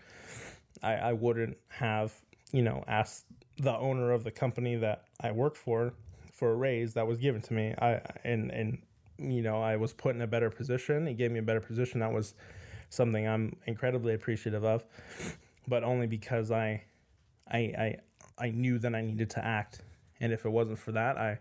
[0.82, 2.12] i i wouldn't have
[2.50, 3.26] you know asked
[3.58, 5.92] the owner of the company that i work for
[6.34, 8.78] for a raise that was given to me i and and
[9.18, 12.00] you know i was put in a better position he gave me a better position
[12.00, 12.34] that was
[12.90, 14.84] something i'm incredibly appreciative of
[15.66, 16.82] but only because i
[17.50, 17.96] i i,
[18.38, 19.80] I knew that i needed to act
[20.20, 21.38] and if it wasn't for that i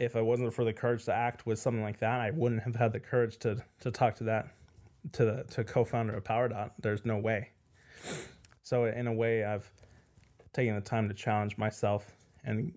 [0.00, 2.74] if I wasn't for the courage to act with something like that, I wouldn't have
[2.74, 4.48] had the courage to to talk to that
[5.12, 6.72] to the to co-founder of PowerDot.
[6.80, 7.50] There's no way.
[8.62, 9.70] So in a way, I've
[10.52, 12.72] taken the time to challenge myself and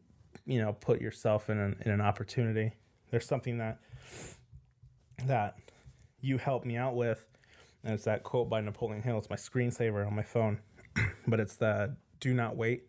[0.46, 2.74] you know put yourself in an in an opportunity.
[3.12, 3.80] There's something that
[5.26, 5.58] that
[6.22, 7.26] you helped me out with
[7.84, 9.18] and it's that quote by Napoleon Hill.
[9.18, 10.60] It's my screensaver on my phone,
[11.28, 12.84] but it's the "Do not wait.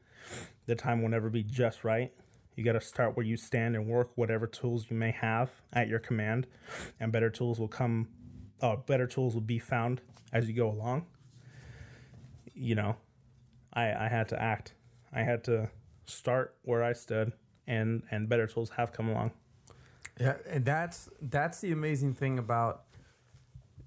[0.67, 2.13] The time will never be just right.
[2.55, 5.89] You got to start where you stand and work whatever tools you may have at
[5.89, 6.47] your command,
[7.01, 8.09] and better tools will come.
[8.63, 10.01] Uh, better tools will be found
[10.33, 11.07] as you go along.
[12.55, 12.97] You know,
[13.73, 14.75] I I had to act.
[15.13, 15.71] I had to
[16.07, 17.33] start where I stood,
[17.67, 19.33] and and better tools have come along.
[20.21, 22.83] Yeah, and that's that's the amazing thing about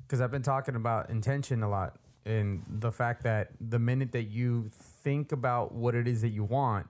[0.02, 1.98] because I've been talking about intention a lot
[2.28, 6.44] and the fact that the minute that you think about what it is that you
[6.44, 6.88] want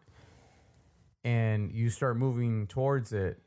[1.24, 3.40] and you start moving towards it,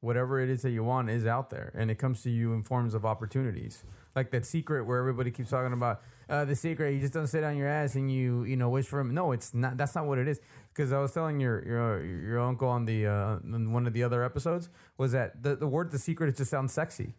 [0.00, 2.62] whatever it is that you want is out there and it comes to you in
[2.62, 3.82] forms of opportunities.
[4.14, 7.44] Like that secret where everybody keeps talking about uh, the secret, you just don't sit
[7.44, 9.14] on your ass and you you know wish for him.
[9.14, 9.76] No, it's not.
[9.76, 10.40] That's not what it is.
[10.72, 14.02] Because I was telling your your your uncle on the uh, on one of the
[14.02, 14.68] other episodes
[14.98, 17.14] was that the the word the secret it just sounds sexy.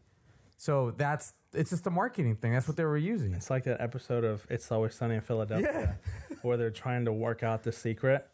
[0.58, 2.52] So that's it's just a marketing thing.
[2.52, 3.34] That's what they were using.
[3.34, 5.98] It's like that episode of It's Always Sunny in Philadelphia
[6.42, 8.28] where they're trying to work out the secret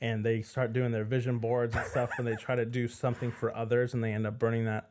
[0.00, 3.32] and they start doing their vision boards and stuff and they try to do something
[3.32, 4.90] for others and they end up burning that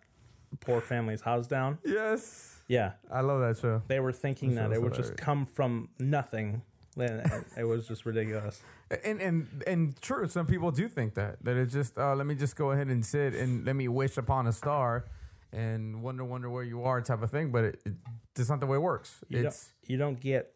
[0.60, 1.78] poor family's house down.
[1.86, 2.92] Yes, Yeah.
[3.12, 3.82] I love that show.
[3.88, 6.62] They were thinking That that it would just come from nothing.
[6.96, 8.62] And It was just ridiculous.
[9.04, 12.34] And and and true, some people do think that that it's just uh, let me
[12.34, 15.06] just go ahead and sit and let me wish upon a star
[15.54, 17.52] and wonder wonder where you are type of thing.
[17.52, 17.94] But it, it,
[18.34, 19.24] that's not the way it works.
[19.28, 20.54] You it's don't, you don't get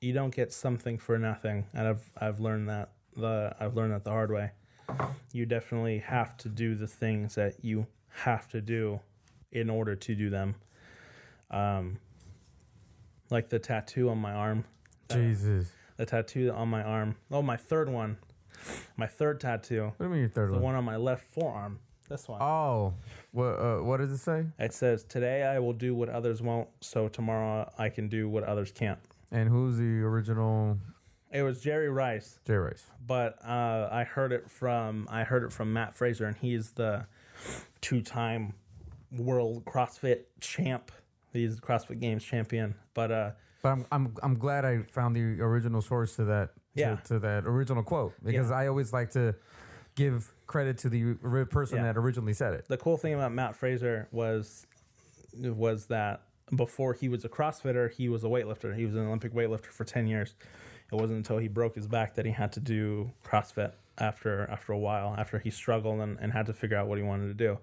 [0.00, 4.04] you don't get something for nothing, and I've I've learned that the I've learned that
[4.04, 4.52] the hard way.
[5.34, 7.88] You definitely have to do the things that you
[8.24, 9.00] have to do
[9.52, 10.54] in order to do them.
[11.50, 11.98] Um,
[13.30, 14.64] like the tattoo on my arm,
[15.12, 15.70] Jesus.
[15.96, 17.16] the tattoo on my arm.
[17.30, 18.18] Oh, my third one,
[18.96, 20.60] my third tattoo, What do you mean your third the one?
[20.60, 21.78] The one on my left forearm.
[22.08, 22.40] This one.
[22.40, 22.94] Oh,
[23.32, 24.46] what uh, what does it say?
[24.60, 28.44] It says, "Today I will do what others won't, so tomorrow I can do what
[28.44, 29.00] others can't."
[29.32, 30.78] And who's the original
[31.32, 32.84] It was Jerry Rice, Jerry Rice?
[33.04, 37.06] but uh, I heard it from I heard it from Mat Fraser, and he's the
[37.80, 38.54] two-time
[39.10, 40.92] world CrossFit champ.
[41.32, 42.74] He's CrossFit Games champion.
[42.94, 43.30] But uh,
[43.62, 46.96] But I'm I'm I'm glad I found the original source to that to, Yeah.
[47.06, 48.56] to that original quote because Yeah.
[48.56, 49.34] I always like to
[49.94, 51.14] give credit to the
[51.50, 51.84] person Yeah.
[51.92, 52.66] that originally said it.
[52.68, 54.66] the cool thing about Mat Fraser was
[55.42, 56.22] was that
[56.54, 58.74] before he was a CrossFitter, he was a weightlifter.
[58.76, 60.34] He was an Olympic weightlifter for ten years.
[60.92, 64.72] It wasn't until he broke his back that he had to do CrossFit after after
[64.72, 67.34] a while, after he struggled and, and had to figure out what he wanted to
[67.34, 67.58] do.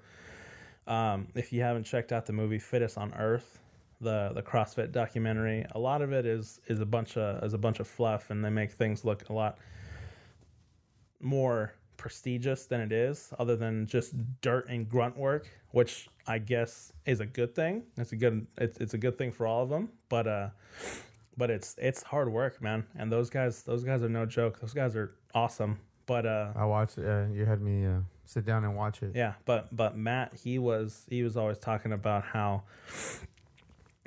[0.87, 3.59] Um, if you haven't checked out the movie Fittest on Earth,
[4.01, 7.57] the the CrossFit documentary, a lot of it is is a bunch of is a
[7.57, 9.57] bunch of fluff, and they make things look a lot
[11.21, 16.91] more prestigious than it is, other than just dirt and grunt work, which I guess
[17.05, 17.83] is a good thing.
[17.97, 20.49] It's a good it's it's a good thing for all of them, but uh,
[21.37, 22.85] but it's it's hard work, man.
[22.95, 24.59] And those guys those guys are no joke.
[24.59, 25.79] Those guys are awesome.
[26.05, 26.99] But uh, I watched.
[26.99, 29.13] Uh, you had me uh, sit down and watch it.
[29.15, 32.63] yeah, but but Mat, he was he was always talking about how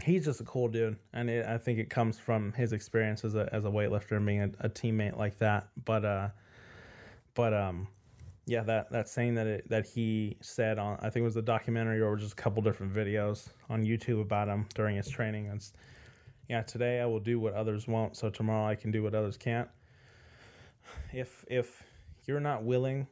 [0.02, 3.34] he's just a cool dude, and it, I think it comes from his experience as
[3.34, 5.68] a as a weightlifter and being a, a teammate like that.
[5.84, 6.28] But uh,
[7.34, 7.88] but um,
[8.46, 11.42] yeah, that that saying that it, that he said on I think it was a
[11.42, 15.46] documentary or just a couple different videos on YouTube about him during his training.
[15.46, 15.72] It's
[16.48, 19.36] yeah, today I will do what others won't, so tomorrow I can do what others
[19.36, 19.68] can't.
[21.12, 21.84] If if
[22.24, 23.08] you're not willing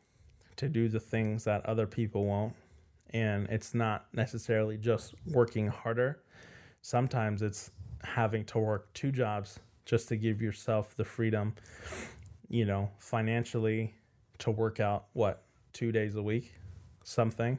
[0.56, 2.54] to do the things that other people won't,
[3.10, 6.20] and it's not necessarily just working harder.
[6.82, 7.70] Sometimes it's
[8.02, 11.54] having to work two jobs just to give yourself the freedom,
[12.48, 13.94] you know, financially
[14.38, 15.42] to work out what
[15.72, 16.54] two days a week,
[17.02, 17.58] something.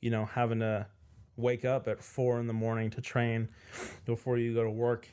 [0.00, 0.86] You know, having to
[1.36, 3.48] wake up at four in the morning to train
[4.04, 5.08] before you go to work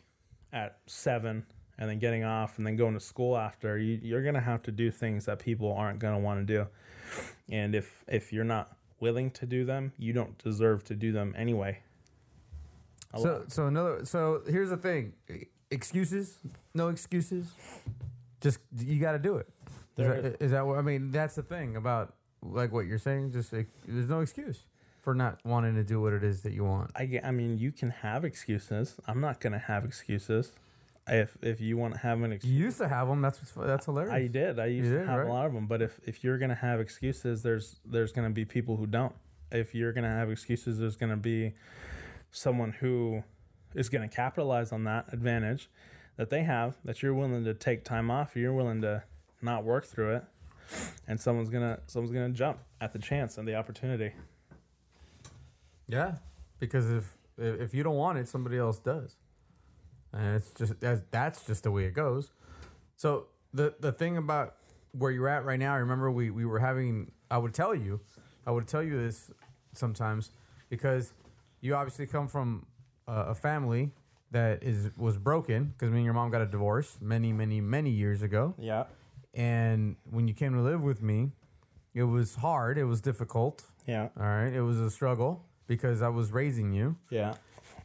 [0.51, 1.45] at seven
[1.77, 4.63] and then getting off and then going to school after you, you're going to have
[4.63, 6.67] to do things that people aren't going to want to do
[7.49, 11.33] and if if you're not willing to do them you don't deserve to do them
[11.37, 11.79] anyway
[13.17, 14.03] So so another.
[14.05, 15.13] So here's the thing:
[15.71, 16.37] excuses,
[16.73, 17.47] no excuses.
[18.41, 19.47] Just you got to do it.
[20.41, 21.11] Is that what I mean?
[21.11, 23.31] That's the thing about like what you're saying.
[23.31, 24.65] Just like, there's no excuse
[25.01, 26.91] for not wanting to do what it is that you want.
[26.95, 30.51] I, I mean you can have excuses i'm not going to have excuses
[31.07, 33.21] if if you want to have an excuse You used to have them.
[33.21, 34.13] That's that's hilarious.
[34.13, 34.59] I did.
[34.59, 35.27] I used You to have right?
[35.27, 35.67] a lot of them.
[35.67, 39.13] But if, if you're gonna have excuses, there's there's gonna be people who don't.
[39.51, 41.53] If you're gonna have excuses, there's gonna be
[42.31, 43.23] someone who
[43.75, 45.69] is gonna capitalize on that advantage
[46.17, 46.75] that they have.
[46.83, 48.35] That you're willing to take time off.
[48.35, 49.03] You're willing to
[49.41, 50.23] not work through it,
[51.07, 54.13] and someone's gonna someone's gonna jump at the chance and the opportunity.
[55.87, 56.15] Yeah,
[56.59, 59.17] because if if you don't want it, somebody else does.
[60.13, 62.31] And it's just that's, that's just the way it goes.
[62.95, 64.55] So the the thing about
[64.91, 67.11] where you're at right now, I remember we we were having.
[67.29, 68.01] I would tell you,
[68.45, 69.31] I would tell you this
[69.73, 70.31] sometimes
[70.69, 71.13] because
[71.59, 72.67] you obviously come from
[73.07, 73.91] a, a family
[74.31, 77.89] that is was broken because me and your mom got a divorce many many many
[77.89, 78.53] years ago.
[78.59, 78.85] Yeah.
[79.33, 81.31] And when you came to live with me,
[81.93, 82.77] it was hard.
[82.77, 83.63] It was difficult.
[83.85, 84.09] Yeah.
[84.17, 84.53] All right.
[84.53, 86.95] It was a struggle because I was raising you.
[87.09, 87.35] Yeah.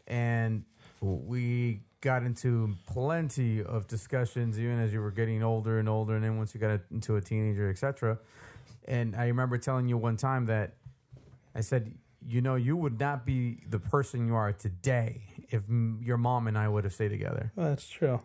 [0.06, 0.64] And
[1.00, 6.24] we got into plenty of discussions even as you were getting older and older and
[6.24, 8.18] then once you got into a teenager etc
[8.86, 10.72] and i remember telling you one time that
[11.54, 11.92] i said
[12.26, 15.20] you know you would not be the person you are today
[15.50, 17.52] if m- your mom and i would have stayed together.
[17.56, 18.20] Well, that's true.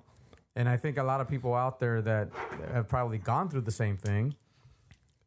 [0.55, 2.29] and I think a lot of people out there that
[2.71, 4.35] have probably gone through the same thing,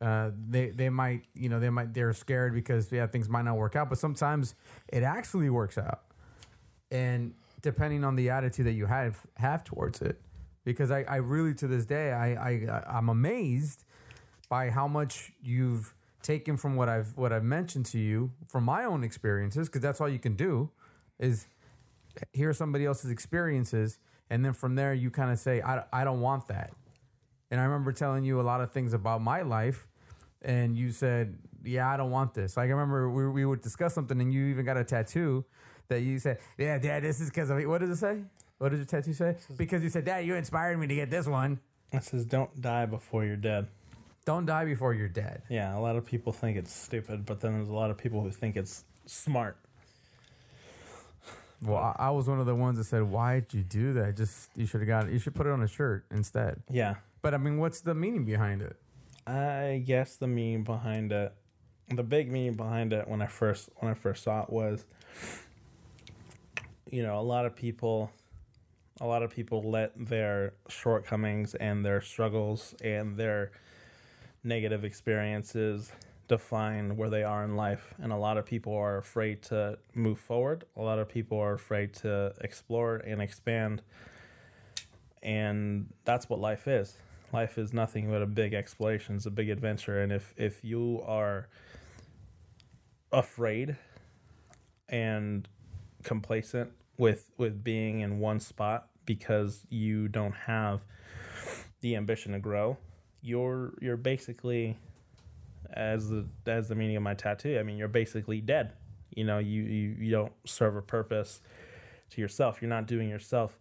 [0.00, 3.56] uh, they they might you know they might they're scared because yeah things might not
[3.56, 4.54] work out, but sometimes
[4.88, 6.02] it actually works out,
[6.90, 10.20] and depending on the attitude that you have have towards it,
[10.64, 13.84] because I, I really to this day I, I I'm amazed
[14.48, 18.84] by how much you've taken from what I've what I've mentioned to you from my
[18.84, 20.70] own experiences because that's all you can do
[21.18, 21.46] is
[22.32, 23.98] hear somebody else's experiences
[24.30, 26.72] and then from there you kind of say I, I don't want that.
[27.50, 29.86] And i remember telling you a lot of things about my life
[30.42, 32.56] and you said yeah i don't want this.
[32.56, 35.44] Like i remember we, we would discuss something and you even got a tattoo
[35.88, 38.22] that you said yeah dad this is because of what does it say?
[38.58, 39.36] What does your tattoo say?
[39.56, 41.60] Because you said dad you inspired me to get this one.
[41.92, 43.68] It says, "Don't die before you're dead."
[44.24, 45.40] don't die before you're dead.
[45.48, 48.20] Yeah, a lot of people think it's stupid, but then there's a lot of people
[48.20, 49.56] who think it's smart.
[51.62, 54.18] well I, I was one of the ones that said "Why'd you do that?
[54.18, 56.60] Just you should have got it you should put it on a shirt instead.
[56.70, 58.76] Yeah, but i mean what's the meaning behind it?
[59.26, 61.32] I guess the meaning behind it,
[61.88, 64.84] the big meaning behind it when I first when I first saw it was,
[66.90, 68.10] you know, a lot of people,
[69.00, 73.52] a lot of people let their shortcomings and their struggles and their
[74.44, 75.92] negative experiences
[76.28, 80.18] define where they are in life, and a lot of people are afraid to move
[80.20, 80.64] forward.
[80.76, 83.82] A lot of people are afraid to explore and expand,
[85.22, 86.96] and that's what life is.
[87.32, 89.16] Life is nothing but a big exploration.
[89.16, 90.00] It's a big adventure.
[90.00, 91.48] And if if you are
[93.10, 93.76] afraid
[94.88, 95.48] and
[96.02, 100.84] complacent with with being in one spot because you don't have
[101.80, 102.76] the ambition to grow
[103.22, 104.76] you're you're basically
[105.72, 108.72] as the as the meaning of my tattoo i mean you're basically dead
[109.14, 111.40] you know you you, you don't serve a purpose
[112.10, 113.58] to yourself you're not doing yourself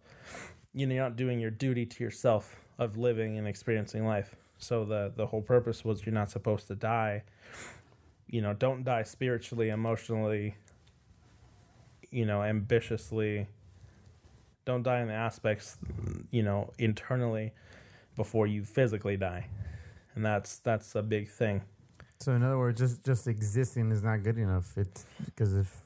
[0.74, 4.36] you know, you're not doing your duty to yourself of living and experiencing life.
[4.58, 7.24] So the the whole purpose was you're not supposed to die.
[8.28, 10.56] You know, don't die spiritually, emotionally,
[12.10, 13.46] you know, ambitiously.
[14.64, 15.78] Don't die in the aspects,
[16.30, 17.52] you know, internally
[18.16, 19.46] before you physically die.
[20.14, 21.62] And that's that's a big thing.
[22.20, 24.76] So in other words, just just existing is not good enough.
[24.76, 25.82] It's because if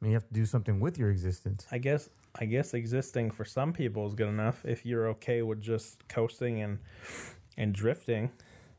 [0.00, 1.66] I mean, you have to do something with your existence.
[1.70, 5.60] I guess I guess existing for some people is good enough if you're okay with
[5.60, 6.78] just coasting and
[7.56, 8.30] and drifting.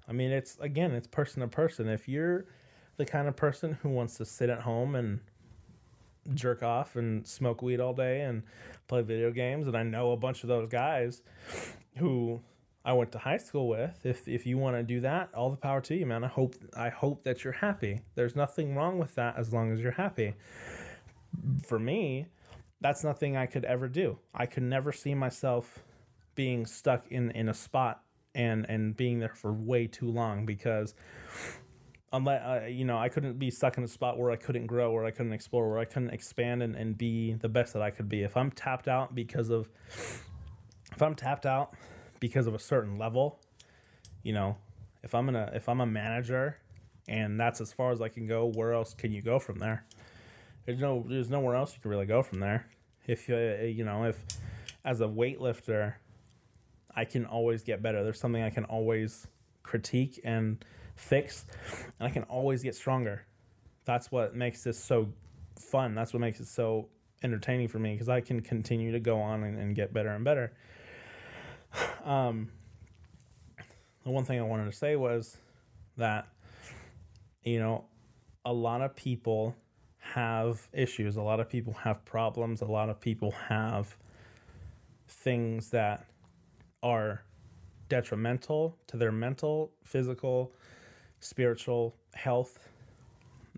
[0.07, 1.87] I mean, it's again, it's person to person.
[1.87, 2.45] If you're
[2.97, 5.19] the kind of person who wants to sit at home and
[6.33, 8.43] jerk off and smoke weed all day and
[8.87, 11.21] play video games, and I know a bunch of those guys
[11.97, 12.41] who
[12.85, 14.05] I went to high school with.
[14.05, 16.23] If if you want to do that, all the power to you, man.
[16.23, 18.01] I hope I hope that you're happy.
[18.15, 20.35] There's nothing wrong with that as long as you're happy.
[21.65, 22.27] For me,
[22.81, 24.19] that's nothing I could ever do.
[24.33, 25.79] I could never see myself
[26.35, 28.03] being stuck in in a spot
[28.35, 30.93] and and being there for way too long because
[32.13, 34.91] unless uh, you know I couldn't be stuck in a spot where I couldn't grow,
[34.91, 37.89] where I couldn't explore, where I couldn't expand and, and be the best that I
[37.89, 38.21] could be.
[38.21, 41.73] If I'm tapped out because of if I'm tapped out
[42.19, 43.39] because of a certain level,
[44.21, 44.55] you know,
[45.01, 46.59] if I'm gonna if I'm a manager
[47.09, 49.85] and that's as far as I can go, where else can you go from there?
[50.65, 52.67] There's no there's nowhere else you can really go from there.
[53.07, 54.23] If uh, you know if
[54.85, 55.95] as a weightlifter,
[56.95, 58.03] I can always get better.
[58.03, 59.27] There's something I can always
[59.63, 60.63] critique and
[60.95, 61.45] fix,
[61.99, 63.25] and I can always get stronger.
[63.85, 65.09] That's what makes this so
[65.59, 65.95] fun.
[65.95, 66.89] That's what makes it so
[67.23, 70.23] entertaining for me because I can continue to go on and, and get better and
[70.23, 70.53] better.
[72.05, 72.51] Um,
[74.03, 75.37] the one thing I wanted to say was
[75.97, 76.27] that,
[77.43, 77.85] you know,
[78.45, 79.55] a lot of people
[79.99, 83.97] have issues, a lot of people have problems, a lot of people have
[85.07, 86.05] things that
[86.81, 87.23] are
[87.87, 90.51] detrimental to their mental, physical,
[91.23, 92.59] spiritual health,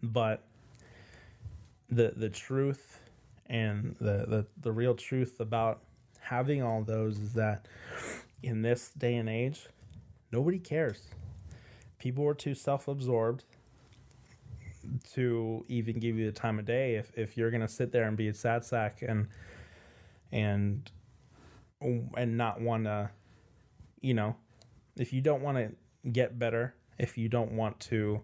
[0.01, 0.43] but
[1.89, 2.99] the the truth
[3.47, 5.81] and the, the, the real truth about
[6.19, 7.67] having all those is that
[8.41, 9.67] in this day and age,
[10.31, 11.09] nobody cares.
[11.99, 13.43] People are too self absorbed
[15.13, 18.15] to even give you the time of day if, if you're gonna sit there and
[18.15, 19.27] be a sad sack and
[20.31, 20.91] and
[22.15, 23.11] and not wanna
[24.01, 24.35] you know
[24.95, 25.71] if you don't want to
[26.11, 28.21] get better if you don't want to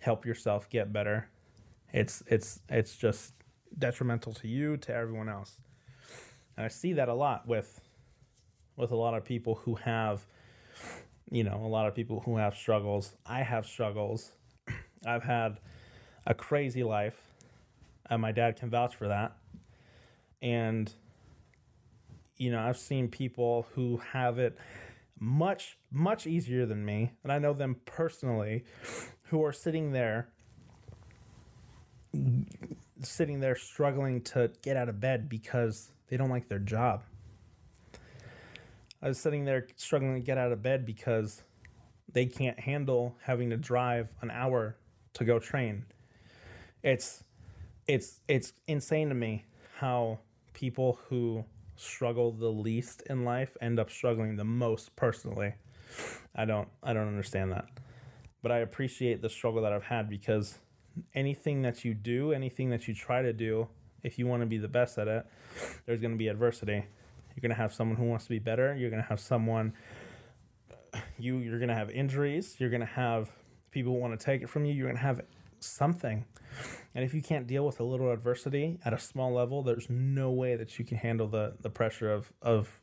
[0.00, 1.28] help yourself get better
[1.92, 3.34] it's it's it's just
[3.76, 5.58] detrimental to you to everyone else.
[6.56, 7.80] And i see that a lot with
[8.76, 10.24] with a lot of people who have
[11.30, 13.14] you know a lot of people who have struggles.
[13.26, 14.32] I have struggles.
[15.06, 15.58] I've had
[16.26, 17.20] a crazy life
[18.08, 19.36] and my dad can vouch for that.
[20.42, 20.92] And
[22.36, 24.56] you know i've seen people who have it
[25.20, 28.64] much much easier than me and i know them personally
[29.24, 30.28] who are sitting there
[33.02, 37.02] sitting there struggling to get out of bed because they don't like their job.
[39.02, 41.42] I was sitting there struggling to get out of bed because
[42.12, 44.76] they can't handle having to drive an hour
[45.14, 45.86] to go train.
[46.82, 47.24] It's
[47.86, 49.44] it's it's insane to me
[49.78, 50.18] how
[50.52, 51.44] people who
[51.80, 55.54] struggle the least in life end up struggling the most personally.
[56.34, 57.66] I don't I don't understand that.
[58.42, 60.58] But I appreciate the struggle that I've had because
[61.14, 63.68] anything that you do, anything that you try to do,
[64.02, 65.26] if you want to be the best at it,
[65.86, 66.84] there's going to be adversity.
[67.34, 68.74] You're going to have someone who wants to be better.
[68.76, 69.72] You're going to have someone
[71.18, 72.56] you you're going to have injuries.
[72.58, 73.30] You're going to have
[73.70, 74.74] people who want to take it from you.
[74.74, 75.22] You're going to have
[75.60, 76.24] something.
[76.94, 80.30] And if you can't deal with a little adversity at a small level, there's no
[80.30, 82.80] way that you can handle the the pressure of of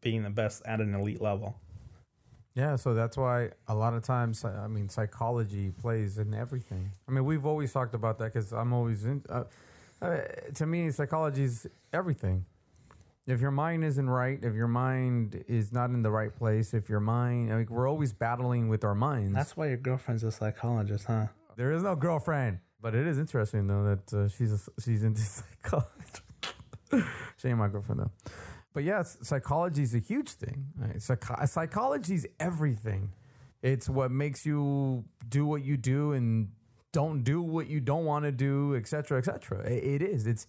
[0.00, 1.60] being the best at an elite level.
[2.54, 6.90] Yeah, so that's why a lot of times, I mean, psychology plays in everything.
[7.08, 9.22] I mean, we've always talked about that because I'm always in.
[9.28, 9.44] Uh,
[10.02, 10.18] uh,
[10.54, 12.46] to me, psychology is everything.
[13.26, 16.88] If your mind isn't right, if your mind is not in the right place, if
[16.88, 19.34] your mind, I mean, we're always battling with our minds.
[19.34, 21.26] That's why your girlfriend's a psychologist, huh?
[21.56, 25.20] There is no girlfriend, but it is interesting though that uh, she's a, she's into
[25.62, 25.88] psychology.
[27.36, 28.32] she ain't my girlfriend though.
[28.72, 30.66] But yes, psychology is a huge thing.
[30.76, 31.02] Right?
[31.02, 33.12] Psych- psychology is everything.
[33.62, 36.50] It's what makes you do what you do and
[36.92, 39.60] don't do what you don't want to do, etc., etc.
[39.64, 40.26] It, it is.
[40.26, 40.46] It's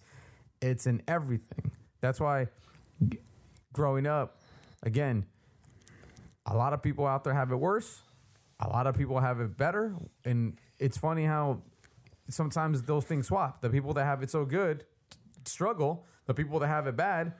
[0.60, 1.72] it's in everything.
[2.00, 2.48] That's why
[3.72, 4.40] growing up,
[4.82, 5.26] again,
[6.46, 8.02] a lot of people out there have it worse.
[8.60, 11.62] A lot of people have it better, and it's funny how
[12.28, 13.60] sometimes those things swap.
[13.60, 14.84] The people that have it so good
[15.44, 16.06] struggle.
[16.26, 17.32] The people that have it bad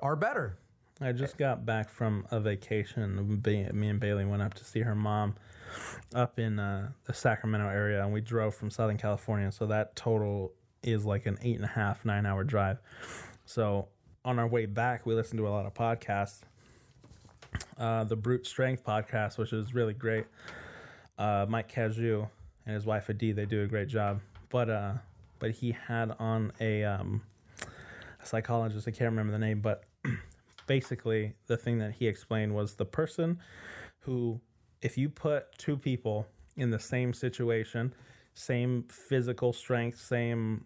[0.00, 0.58] are better.
[1.00, 3.42] I just got back from a vacation.
[3.44, 5.34] Me and Bailey went up to see her mom
[6.14, 9.50] up in uh, the Sacramento area, and we drove from Southern California.
[9.50, 10.52] So that total
[10.82, 12.78] is like an eight and a half, nine hour drive.
[13.44, 13.88] So
[14.24, 16.42] on our way back, we listened to a lot of podcasts.
[17.76, 20.26] Uh, the Brute Strength podcast, which is really great.
[21.18, 22.28] Uh, Mike Caju
[22.66, 24.20] and his wife Adi, they do a great job.
[24.50, 24.94] But uh,
[25.38, 27.22] but he had on a um,
[28.22, 28.86] a psychologist.
[28.86, 29.84] I can't remember the name, but
[30.66, 33.40] basically the thing that he explained was the person
[34.00, 34.40] who,
[34.80, 37.94] if you put two people in the same situation,
[38.34, 40.64] same physical strength, same,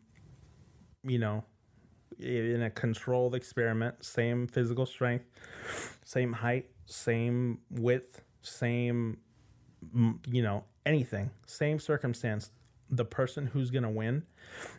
[1.02, 1.44] you know,
[2.18, 5.26] in a controlled experiment, same physical strength,
[6.04, 9.18] same height, same width, same,
[10.30, 12.50] you know, anything, same circumstance,
[12.88, 14.22] the person who's going to win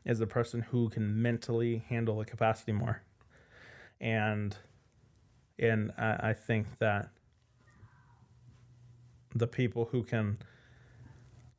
[0.06, 3.04] is the person who can mentally handle the capacity more.
[4.00, 4.56] And
[5.60, 7.10] and I, I think that
[9.36, 10.38] the people who can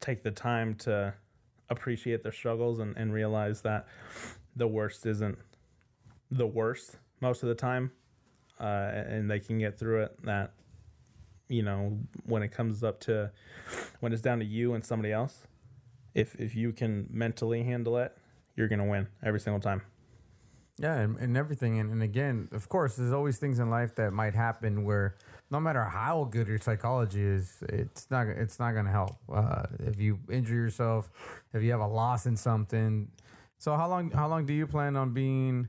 [0.01, 1.13] take the time to
[1.69, 3.87] appreciate their struggles and, and realize that
[4.57, 5.37] the worst isn't
[6.31, 7.91] the worst most of the time
[8.61, 10.53] uh, and they can get through it that
[11.49, 13.31] you know when it comes up to
[14.01, 15.47] when it's down to you and somebody else
[16.15, 18.17] if if you can mentally handle it
[18.57, 19.83] you're gonna win every single time
[20.79, 21.79] Yeah, and, and everything.
[21.81, 25.17] And, and again, of course, there's always things in life that might happen where
[25.51, 29.17] no matter how good your psychology is, it's not it's not gonna help.
[29.33, 31.11] Uh, if you injure yourself,
[31.53, 33.09] if you have a loss in something.
[33.59, 35.69] So how long how long do you plan on being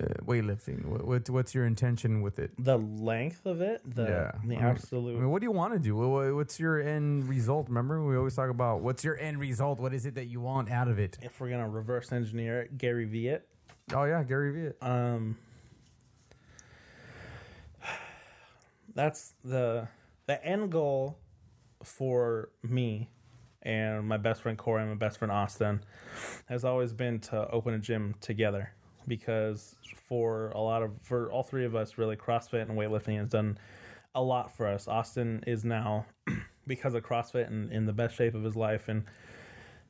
[0.00, 0.84] uh, weightlifting?
[0.86, 2.50] What, what what's your intention with it?
[2.58, 4.30] the length of it the Yeah.
[4.32, 5.94] the I mean- absolute I mean, what do you want to do?
[5.96, 7.68] What- what- What's your end result?
[7.68, 9.78] Remember, we always talk about what's your end result.
[9.80, 11.18] What is it that you want out of it?
[11.22, 13.48] if we're gonna reverse engineer it gary vee it
[13.92, 14.72] Oh yeah, Gary Vee.
[14.80, 15.36] um
[18.94, 19.88] that's the
[20.26, 21.18] the end goal
[21.82, 23.10] for me
[23.62, 25.82] and my best friend Corey and my best friend Austin
[26.46, 28.72] has always been to open a gym together.
[29.06, 29.76] Because
[30.08, 33.58] for a lot of for all three of us really CrossFit and weightlifting has done
[34.14, 34.86] a lot for us.
[34.88, 36.06] Austin is now
[36.66, 39.04] because of CrossFit and in the best shape of his life and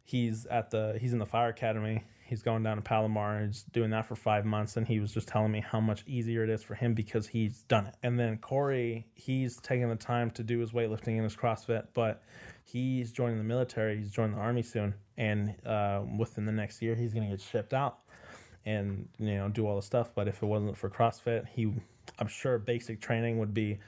[0.04, 2.04] he's at the he's in the fire academy.
[2.26, 5.12] He's going down to Palomar and he's doing that for five months and he was
[5.12, 7.94] just telling me how much easier it is for him because he's done it.
[8.02, 12.22] And then Corey, he's taking the time to do his weightlifting and his CrossFit, but
[12.64, 16.94] he's joining the military, he's joining the army soon, and uh, within the next year
[16.94, 17.98] he's gonna get shipped out
[18.66, 20.12] and you know do all the stuff.
[20.14, 21.72] But if it wasn't for CrossFit, he
[22.18, 23.78] I'm sure basic training would be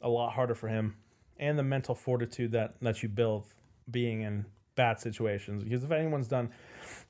[0.00, 0.96] a lot harder for him,
[1.38, 3.44] and the mental fortitude that that you build
[3.90, 5.64] being in bad situations.
[5.64, 6.50] Because if anyone's done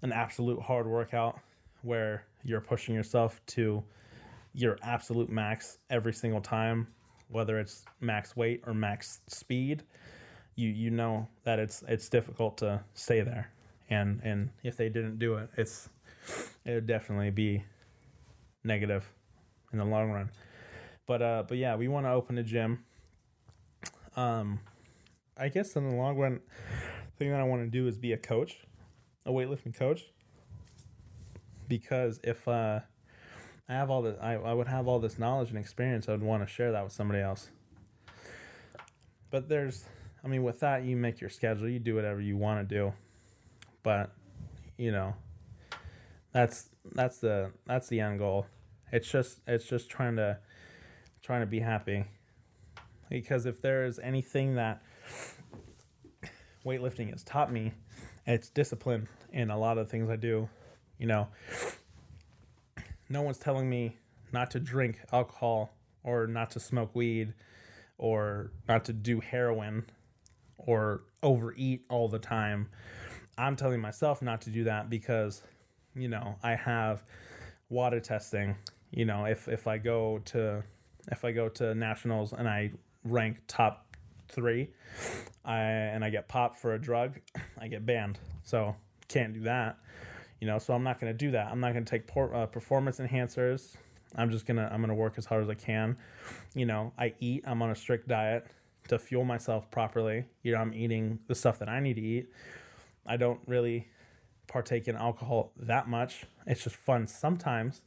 [0.03, 1.39] an absolute hard workout
[1.83, 3.83] where you're pushing yourself to
[4.55, 6.87] your absolute max every single time,
[7.28, 9.83] whether it's max weight or max speed,
[10.57, 13.51] you you know that it's it's difficult to stay there.
[13.91, 15.89] And and if they didn't do it, it's
[16.64, 17.64] it would definitely be
[18.64, 19.11] negative
[19.73, 20.31] in the long run.
[21.07, 22.85] But uh, but yeah, we want to open a gym.
[24.16, 24.61] Um,
[25.37, 26.41] I guess in the long run,
[27.18, 28.59] thing that I want to do is be a coach,
[29.25, 30.05] a weightlifting coach.
[31.68, 32.81] Because if uh,
[33.68, 36.23] I have all the, I, I would have all this knowledge and experience, I would
[36.23, 37.49] want to share that with somebody else.
[39.31, 39.87] But there's,
[40.23, 42.93] I mean, with that, you make your schedule, you do whatever you want to do.
[43.83, 44.12] But,
[44.77, 45.14] you know,
[46.33, 48.47] that's that's the that's the end goal.
[48.91, 50.39] It's just it's just trying to
[51.22, 52.05] trying to be happy.
[53.09, 54.83] Because if there is anything that
[56.64, 57.74] weightlifting has taught me,
[58.26, 60.49] it's discipline in a lot of things I do.
[60.99, 61.28] You know,
[63.09, 63.99] no one's telling me
[64.33, 67.35] not to drink alcohol or not to smoke weed
[67.99, 69.85] or not to do heroin
[70.57, 72.68] or overeat all the time.
[73.37, 75.43] I'm telling myself not to do that because
[75.95, 77.03] you know, I have
[77.68, 78.57] water testing.
[78.90, 80.62] You know, if if I go to
[81.11, 82.72] if I go to nationals and I
[83.05, 83.97] rank top
[84.28, 84.70] three,
[85.45, 87.20] I and I get popped for a drug,
[87.59, 88.18] I get banned.
[88.43, 88.76] So
[89.09, 89.78] can't do that.
[90.40, 91.53] You know, so I'm not going to do that.
[91.53, 93.76] I'm not going to take por- uh, performance enhancers.
[94.16, 95.97] I'm just gonna I'm gonna work as hard as I can.
[96.55, 97.45] You know, I eat.
[97.47, 98.47] I'm on a strict diet
[98.88, 100.24] to fuel myself properly.
[100.43, 102.28] You know, I'm eating the stuff that I need to eat.
[103.07, 103.88] I don't really
[104.47, 106.24] partake in alcohol that much.
[106.47, 107.82] It's just fun sometimes,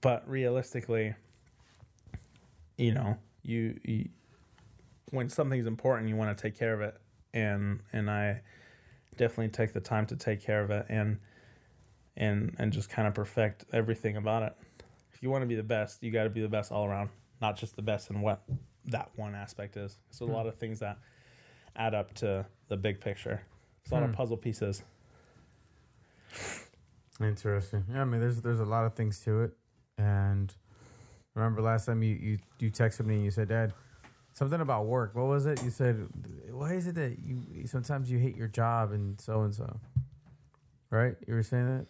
[0.00, 1.14] but realistically,
[2.76, 4.08] you know, you, you
[5.10, 6.96] when something's important, you want to take care of it,
[7.32, 8.42] and and I
[9.16, 11.18] definitely take the time to take care of it and
[12.16, 14.54] and and just kind of perfect everything about it.
[15.12, 17.10] If you want to be the best, you got to be the best all around,
[17.40, 18.42] not just the best in what
[18.86, 19.96] that one aspect is.
[20.10, 20.98] So a lot of things that
[21.74, 23.42] add up to the big picture.
[23.82, 24.16] It's a lot of Hmm.
[24.16, 24.82] puzzle pieces.
[27.20, 27.84] Interesting.
[27.92, 29.56] Yeah, I mean, there's there's a lot of things to it,
[29.96, 30.54] and
[31.34, 33.72] remember last time you you you texted me and you said, Dad,
[34.34, 35.14] something about work.
[35.14, 35.62] What was it?
[35.64, 36.08] You said,
[36.50, 39.80] why is it that you sometimes you hate your job and so and so,
[40.90, 41.16] right?
[41.26, 41.86] You were saying that.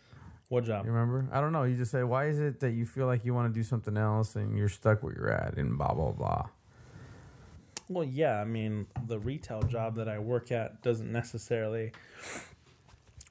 [0.49, 0.87] What job?
[0.87, 1.29] You remember?
[1.31, 1.65] I don't know.
[1.65, 3.99] You just said, why is it that you feel like you want to do something
[3.99, 6.47] else and you're stuck where you're at and blah blah blah.
[7.91, 11.93] Well, yeah, I mean, the retail job that I work at doesn't necessarily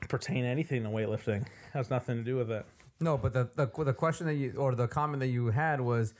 [0.09, 1.45] pertain anything to weightlifting.
[1.73, 2.65] has nothing to do with it.
[2.99, 6.13] No, but the, the the question that you or the comment that you had was,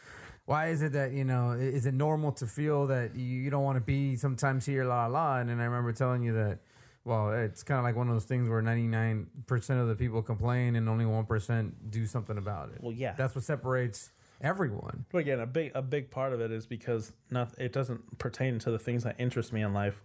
[0.45, 3.63] why is it that you know is it normal to feel that you, you don't
[3.63, 5.37] want to be sometimes here la la?
[5.39, 6.59] And then I remember telling you that,
[7.03, 9.95] well, it's kind of like one of those things where ninety nine percent of the
[9.95, 12.81] people complain and only one percent do something about it.
[12.81, 13.13] Well, yeah.
[13.17, 15.05] That's what separates everyone.
[15.11, 18.59] But again, a big a big part of it is because not it doesn't pertain
[18.59, 20.03] to the things that interest me in life.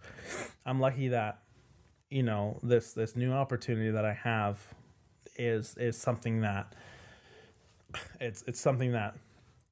[0.65, 1.42] I'm lucky that
[2.09, 4.59] you know this this new opportunity that I have
[5.35, 6.73] is is something that
[8.19, 9.15] it's it's something that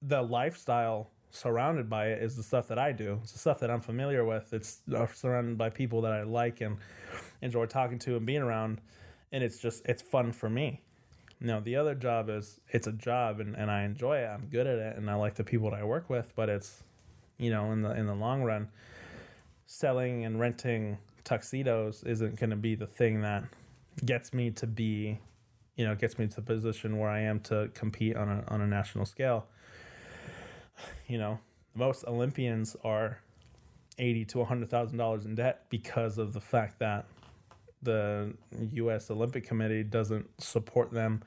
[0.01, 3.19] the lifestyle surrounded by it is the stuff that I do.
[3.23, 4.53] It's the stuff that I'm familiar with.
[4.53, 6.77] It's uh, surrounded by people that I like and
[7.41, 8.81] enjoy talking to and being around,
[9.31, 10.81] and it's just it's fun for me.
[11.43, 14.27] Now, the other job is it's a job and, and I enjoy it.
[14.27, 16.83] I'm good at it and I like the people that I work with, but it's
[17.37, 18.69] you know, in the in the long run,
[19.65, 23.43] selling and renting tuxedos isn't gonna be the thing that
[24.05, 25.19] gets me to be
[25.75, 28.61] you know, gets me to the position where I am to compete on a on
[28.61, 29.47] a national scale.
[31.07, 31.39] You know,
[31.73, 33.19] most Olympians are
[33.97, 37.05] eighty to hundred thousand dollars in debt because of the fact that
[37.81, 38.33] the
[38.73, 39.09] U.S.
[39.09, 41.23] Olympic Committee doesn't support them.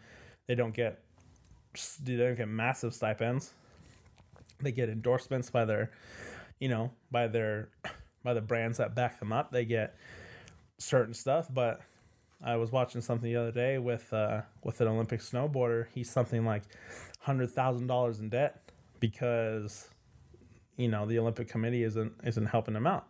[0.47, 1.01] They don't get
[2.03, 3.55] they don't get massive stipends.
[4.61, 5.91] They get endorsements by their,
[6.61, 7.71] you know, by their
[8.25, 9.53] by the brands that back them up.
[9.53, 9.95] They get
[10.79, 11.81] certain stuff, but
[12.43, 15.87] I was watching something the other day with uh, with an Olympic snowboarder.
[15.95, 16.63] He's something like
[17.21, 18.61] hundred thousand dollars in debt
[18.99, 19.89] because
[20.77, 23.07] you know the Olympic Committee isn't isn't helping him out.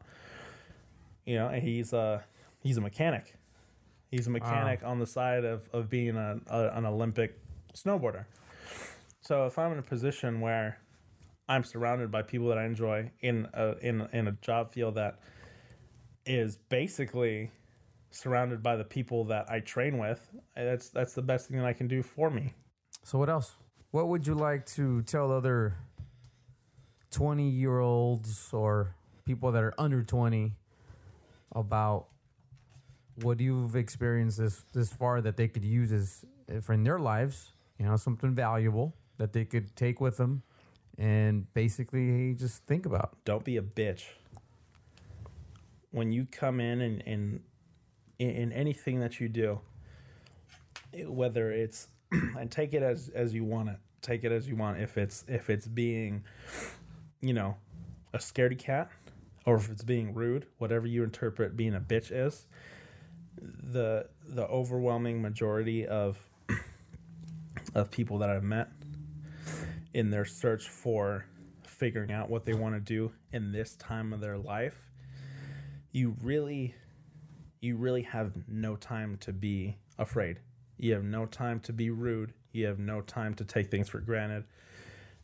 [1.24, 2.24] You know, and he's a
[2.62, 3.36] he's a mechanic.
[4.10, 7.38] He's a mechanic on the side of of being a, a, an Olympic
[7.74, 8.26] snowboarder.
[9.22, 10.78] So if I'm in a position where
[11.48, 15.18] I'm surrounded by people that I enjoy in a in in a job field that
[16.26, 17.50] is basically
[18.10, 21.72] surrounded by the people that I train with, that's that's the best thing that I
[21.72, 22.54] can do for me.
[23.02, 23.56] So what else?
[23.90, 25.76] What would you like to tell other
[27.10, 30.54] twenty year olds or people that are under twenty
[31.52, 32.06] about
[33.16, 36.24] what you've experienced this this far that they could use as
[36.64, 37.52] for in their lives?
[37.78, 40.42] You know, something valuable that they could take with them
[40.98, 43.16] and basically just think about.
[43.24, 44.04] Don't be a bitch.
[45.90, 47.40] When you come in and, and
[48.18, 49.60] in, in anything that you do,
[51.06, 54.80] whether it's and take it as as you want it, take it as you want.
[54.80, 56.24] If it's if it's being,
[57.20, 57.56] you know,
[58.12, 58.90] a scaredy cat,
[59.44, 62.46] or if it's being rude, whatever you interpret being a bitch is,
[63.40, 66.18] the the overwhelming majority of
[67.74, 68.68] of people that I've met
[69.94, 71.24] in their search for
[71.66, 74.90] figuring out what they want to do in this time of their life,
[75.92, 76.74] you really
[77.60, 80.38] you really have no time to be afraid.
[80.76, 82.34] You have no time to be rude.
[82.52, 84.44] You have no time to take things for granted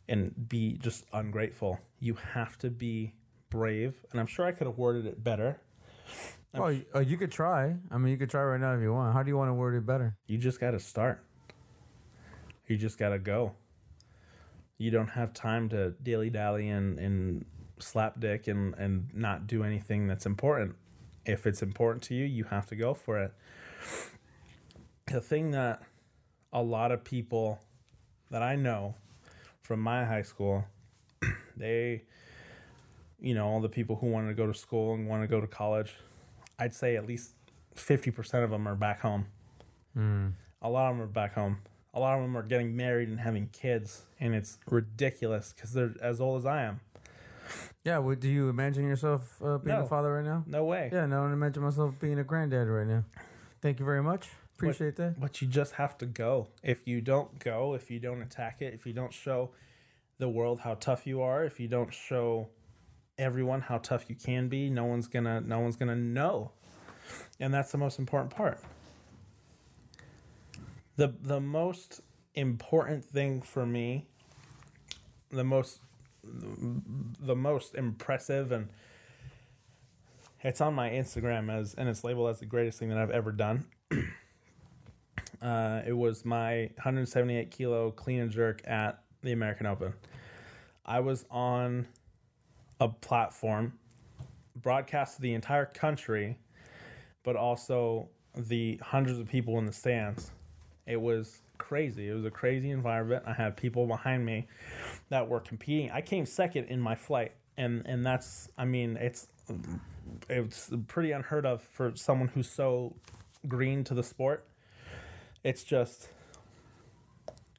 [0.09, 1.79] and be just ungrateful.
[1.99, 3.13] You have to be
[3.51, 4.03] brave.
[4.11, 5.61] And I'm sure I could have worded it better.
[6.53, 7.77] Oh, you, oh, you could try.
[7.91, 9.13] I mean, you could try right now if you want.
[9.13, 10.17] How do you want to word it better?
[10.25, 11.23] You just got to start.
[12.67, 13.53] You just got to go.
[14.81, 17.45] You don't have time to dilly dally and, and
[17.77, 20.75] slap dick and, and not do anything that's important.
[21.23, 23.31] If it's important to you, you have to go for it.
[25.05, 25.83] The thing that
[26.51, 27.59] a lot of people
[28.31, 28.95] that I know
[29.61, 30.65] from my high school,
[31.55, 32.01] they,
[33.19, 35.39] you know, all the people who want to go to school and want to go
[35.39, 35.93] to college,
[36.57, 37.35] I'd say at least
[37.75, 39.27] 50% of them are back home.
[39.93, 40.29] Hmm.
[40.59, 41.59] A lot of them are back home.
[41.93, 45.93] A lot of them are getting married and having kids, and it's ridiculous because they're
[46.01, 46.79] as old as I am.
[47.83, 47.97] Yeah.
[47.97, 49.83] Well, do you imagine yourself uh, being No.
[49.83, 50.43] a father right now?
[50.47, 50.89] No way.
[50.93, 51.05] Yeah.
[51.05, 53.03] No, I imagine myself being a granddad right now.
[53.61, 54.29] Thank you very much.
[54.55, 55.19] Appreciate that.
[55.19, 56.47] But you just have to go.
[56.63, 59.49] If you don't go, if you don't attack it, if you don't show
[60.19, 62.47] the world how tough you are, if you don't show
[63.17, 66.51] everyone how tough you can be, no one's gonna no one's gonna know.
[67.39, 68.59] And that's the most important part.
[70.95, 72.01] The the most
[72.35, 74.07] important thing for me,
[75.29, 75.79] the most
[76.23, 78.69] the most impressive and
[80.43, 83.31] it's on my Instagram as and it's labeled as the greatest thing that I've ever
[83.31, 83.65] done.
[85.41, 89.91] Uh, it was my 178 kilo clean and jerk at the American Open.
[90.85, 91.87] I was on
[92.79, 93.73] a platform
[94.55, 96.37] broadcast to the entire country,
[97.23, 100.31] but also the hundreds of people in the stands.
[100.91, 102.09] It was crazy.
[102.09, 103.23] It was a crazy environment.
[103.25, 104.47] I had people behind me
[105.07, 105.89] that were competing.
[105.89, 109.27] I came second in my flight, and and that's I mean it's
[110.29, 112.93] it's pretty unheard of for someone who's so
[113.47, 114.45] green to the sport.
[115.45, 116.09] It's just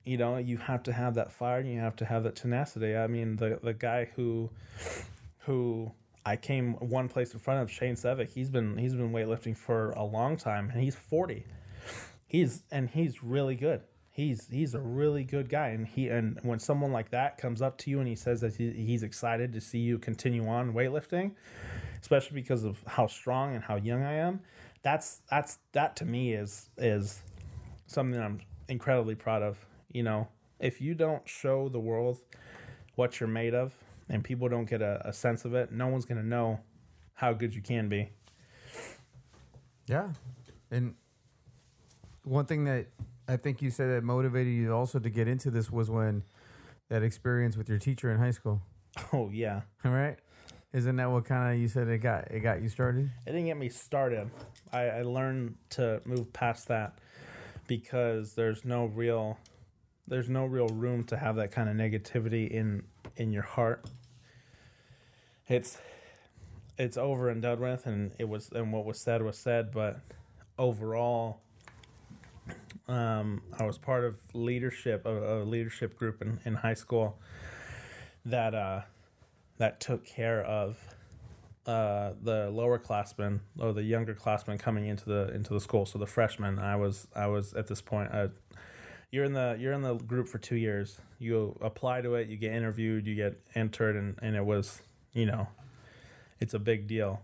[0.04, 2.94] you know you have to have that fire and you have to have that tenacity.
[2.94, 4.50] I mean the the guy who
[5.46, 5.90] who
[6.26, 8.28] I came one place in front of Shane Sevick.
[8.28, 11.46] He's been he's been weightlifting for a long time and he's 40.
[12.32, 13.82] He's and he's really good.
[14.10, 17.76] He's he's a really good guy and he and when someone like that comes up
[17.78, 21.32] to you and he says that he, he's excited to see you continue on weightlifting,
[22.00, 24.40] especially because of how strong and how young I am,
[24.80, 27.20] that's that's that to me is is
[27.86, 29.58] something I'm incredibly proud of.
[29.92, 30.28] You know,
[30.58, 32.18] if you don't show the world
[32.94, 33.74] what you're made of
[34.08, 36.60] and people don't get a, a sense of it, no one's gonna know
[37.12, 38.08] how good you can be.
[39.86, 40.12] Yeah.
[40.70, 40.94] And
[42.24, 42.86] one thing that
[43.28, 46.22] I think you said that motivated you also to get into this was when
[46.88, 48.62] that experience with your teacher in high school.
[49.12, 49.62] Oh yeah.
[49.84, 50.18] All right.
[50.72, 53.10] Isn't that what kind of you said it got it got you started?
[53.26, 54.30] It didn't get me started.
[54.72, 56.98] I, I learned to move past that
[57.66, 59.38] because there's no real
[60.08, 62.82] there's no real room to have that kind of negativity in
[63.16, 63.84] in your heart.
[65.48, 65.78] It's
[66.78, 70.00] it's over and done with and it was and what was said was said, but
[70.58, 71.40] overall
[72.88, 77.18] um, I was part of leadership a, a leadership group in, in high school
[78.24, 78.82] that uh,
[79.58, 80.76] that took care of
[81.66, 85.86] uh, the lower classmen or the younger classmen coming into the into the school.
[85.86, 88.10] So the freshmen, I was I was at this point.
[88.12, 88.28] Uh,
[89.10, 91.00] you're in the you're in the group for two years.
[91.18, 94.82] You apply to it, you get interviewed, you get entered, and and it was
[95.12, 95.48] you know,
[96.40, 97.22] it's a big deal.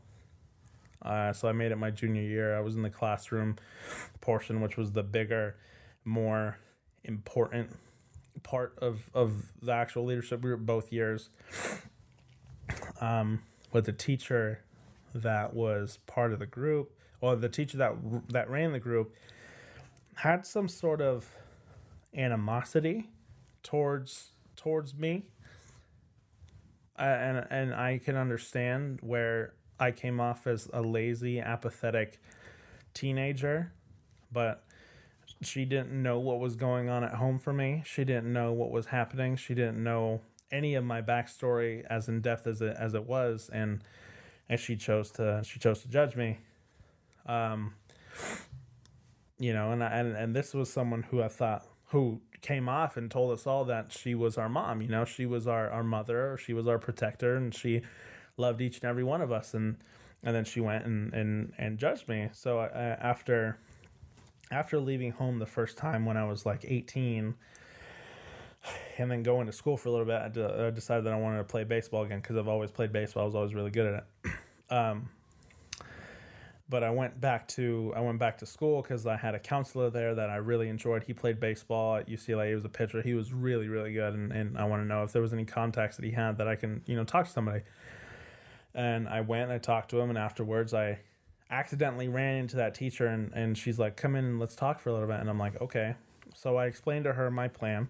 [1.02, 2.56] Uh, so I made it my junior year.
[2.56, 3.56] I was in the classroom
[4.20, 5.56] portion, which was the bigger,
[6.04, 6.58] more
[7.04, 7.70] important
[8.42, 11.30] part of of the actual leadership group both years.
[13.00, 13.42] Um,
[13.72, 14.64] with the teacher
[15.14, 17.94] that was part of the group, or the teacher that
[18.28, 19.14] that ran the group,
[20.16, 21.28] had some sort of
[22.14, 23.08] animosity
[23.62, 25.24] towards towards me.
[26.98, 32.20] Uh, and and I can understand where I came off as a lazy, apathetic
[32.94, 33.72] teenager,
[34.32, 34.64] but
[35.42, 37.82] she didn't know what was going on at home for me.
[37.86, 39.36] She didn't know what was happening.
[39.36, 40.20] She didn't know
[40.50, 43.82] any of my backstory as in depth as it as it was, and
[44.48, 46.38] and she chose to she chose to judge me.
[47.26, 47.74] Um,
[49.38, 52.96] you know, and I, and and this was someone who I thought who came off
[52.96, 54.82] and told us all that she was our mom.
[54.82, 57.82] You know, she was our our mother, she was our protector, and she
[58.38, 59.54] loved each and every one of us.
[59.54, 59.76] And
[60.22, 62.28] and then she went and and and judged me.
[62.32, 63.58] So after
[64.50, 67.34] after leaving home the first time when I was like 18
[68.98, 71.44] and then going to school for a little bit, I decided that I wanted to
[71.44, 73.22] play baseball again because I've always played baseball.
[73.22, 74.32] I was always really good at it.
[74.70, 75.08] Um,
[76.68, 79.88] but I went back to I went back to school because I had a counselor
[79.88, 81.04] there that I really enjoyed.
[81.04, 82.48] He played baseball at UCLA.
[82.48, 83.00] He was a pitcher.
[83.00, 85.46] He was really really good, and, and I want to know if there was any
[85.46, 87.62] contacts that he had that I can you know talk to somebody.
[88.74, 91.00] And I went and I talked to him, and afterwards I
[91.50, 94.90] accidentally ran into that teacher, and and she's like, "Come in and let's talk for
[94.90, 95.94] a little bit." And I'm like, "Okay."
[96.34, 97.88] So I explained to her my plan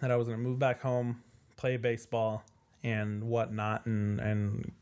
[0.00, 1.22] that I was going to move back home,
[1.56, 2.44] play baseball
[2.82, 4.72] and whatnot, and and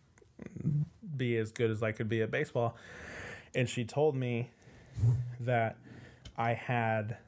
[1.17, 2.77] be as good as I could be at baseball.
[3.55, 4.51] And she told me
[5.41, 5.77] that
[6.37, 7.19] I had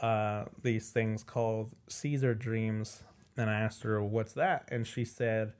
[0.00, 3.02] uh, these things called Caesar dreams.
[3.36, 5.54] And I asked her, "What's that?" And she said,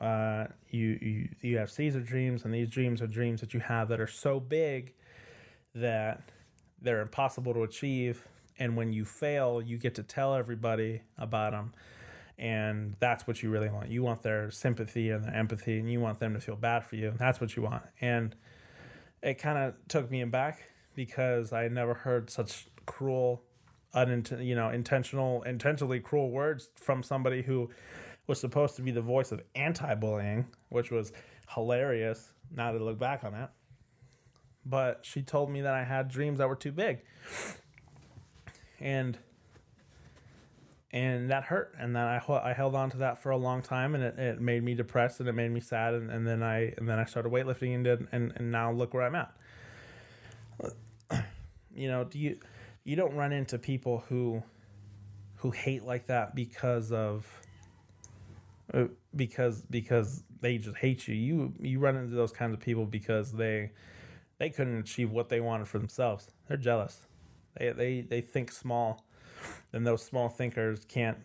[0.00, 3.88] uh, "You you you have Caesar dreams, and these dreams are dreams that you have
[3.88, 4.94] that are so big
[5.74, 6.30] that
[6.80, 8.26] they're impossible to achieve,
[8.58, 11.72] and when you fail, you get to tell everybody about them.
[12.36, 13.90] And that's what you really want.
[13.90, 16.96] You want their sympathy and their empathy, and you want them to feel bad for
[16.96, 17.14] you.
[17.16, 17.84] That's what you want.
[18.00, 18.34] And
[19.22, 23.42] it kind of took me aback because I never heard such cruel,
[23.94, 27.70] unint- you know, intentional, intentionally cruel words from somebody who
[28.26, 31.12] was supposed to be the voice of anti-bullying, which was
[31.54, 32.32] hilarious.
[32.54, 33.50] Now to look back on it,
[34.64, 37.00] but she told me that I had dreams that were too big
[38.80, 39.18] and
[40.90, 43.94] and that hurt and then I, I held on to that for a long time
[43.94, 46.74] and it, it made me depressed and it made me sad and, and then I
[46.76, 49.34] and then I started weightlifting and did and, and now look where I'm at
[51.74, 52.38] you know do you
[52.84, 54.42] you don't run into people who
[55.36, 57.26] who hate like that because of
[58.72, 58.84] Uh,
[59.14, 63.32] because because they just hate you you you run into those kinds of people because
[63.32, 63.70] they
[64.38, 67.06] they couldn't achieve what they wanted for themselves they're jealous
[67.56, 69.04] they they they think small,
[69.72, 71.18] and those small thinkers can't.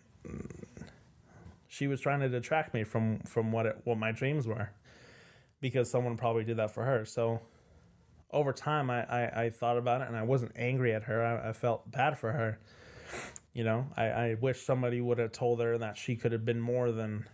[1.68, 4.70] She was trying to detract me from from what it, what my dreams were,
[5.60, 7.04] because someone probably did that for her.
[7.04, 7.40] So,
[8.30, 11.24] over time, I I, I thought about it, and I wasn't angry at her.
[11.24, 12.58] I, I felt bad for her.
[13.52, 16.60] You know, I, I wish somebody would have told her that she could have been
[16.60, 17.26] more than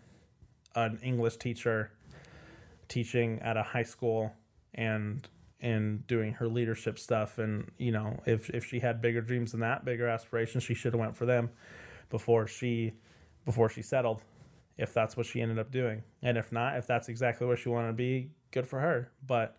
[0.75, 1.91] an English teacher
[2.89, 4.33] teaching at a high school
[4.75, 5.29] and
[5.61, 7.39] and doing her leadership stuff.
[7.39, 10.93] And you know if if she had bigger dreams than that bigger aspirations she should
[10.93, 11.51] have went for them
[12.11, 12.93] before she
[13.45, 14.21] before she settled
[14.77, 16.03] if that's what she ended up doing.
[16.23, 19.11] And if not if that's exactly where she wanted to be good for her.
[19.27, 19.57] But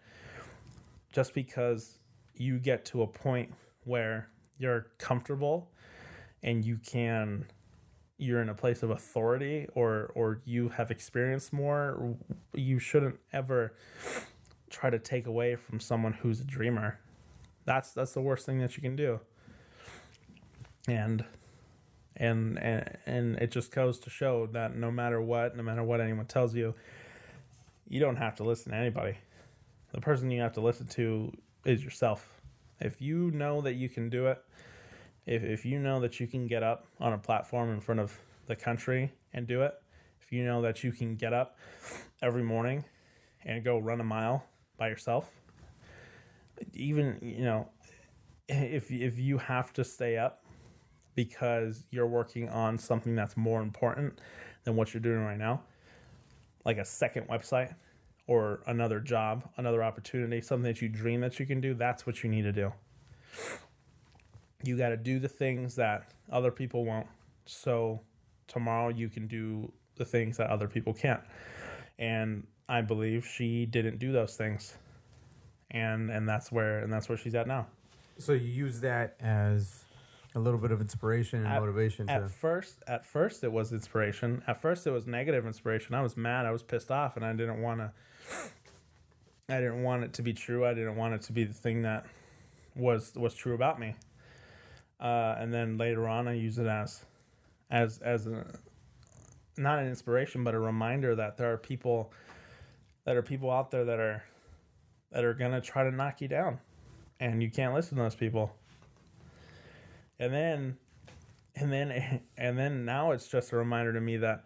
[1.11, 1.97] just because
[2.35, 3.53] you get to a point
[3.83, 4.29] where
[4.59, 5.71] you're comfortable
[6.43, 7.45] and you can
[8.19, 12.15] you're in a place of authority or or you have experienced more
[12.53, 13.73] you shouldn't ever
[14.69, 16.99] try to take away from someone who's a dreamer.
[17.65, 19.19] That's that's the worst thing that you can do.
[20.87, 21.25] And
[22.15, 26.01] and and and it just goes to show that no matter what, no matter what
[26.01, 26.75] anyone tells you,
[27.87, 29.17] you don't have to listen to anybody.
[29.93, 31.33] The person you have to listen to
[31.65, 32.33] is yourself.
[32.79, 34.43] If you know that you can do it,
[35.27, 38.17] if if you know that you can get up on a platform in front of
[38.47, 39.73] the country and do it,
[40.21, 41.57] if you know that you can get up
[42.21, 42.85] every morning
[43.45, 44.45] and go run a mile
[44.77, 45.29] by yourself.
[46.73, 47.69] Even you know,
[48.47, 50.43] if if you have to stay up
[51.13, 54.21] because you're working on something that's more important
[54.63, 55.61] than what you're doing right now,
[56.63, 57.75] like a second website
[58.27, 62.23] or another job, another opportunity, something that you dream that you can do, that's what
[62.23, 62.71] you need to do.
[64.63, 67.07] You got to do the things that other people won't.
[67.45, 68.01] So
[68.47, 71.21] tomorrow you can do the things that other people can't.
[71.99, 74.75] And I believe she didn't do those things.
[75.71, 77.67] And and that's where and that's where she's at now.
[78.19, 79.85] So you use that as
[80.35, 82.29] a little bit of inspiration and At- motivation At to.
[82.29, 84.43] first, at first it was inspiration.
[84.47, 85.95] At first it was negative inspiration.
[85.95, 86.45] I was mad.
[86.45, 87.91] I was pissed off, and I didn't want to.
[89.49, 90.65] I didn't want it to be true.
[90.65, 92.05] I didn't want it to be the thing that
[92.75, 93.95] was was true about me.
[94.99, 97.05] Uh, and then later on, I use it as,
[97.69, 98.45] as as a,
[99.57, 102.11] not an inspiration, but a reminder that there are people,
[103.05, 104.23] that are people out there that are,
[105.11, 106.59] that are gonna try to knock you down,
[107.19, 108.55] and you can't listen to those people.
[110.19, 110.77] And then
[111.59, 114.43] and then and then now it's just a reminder to me that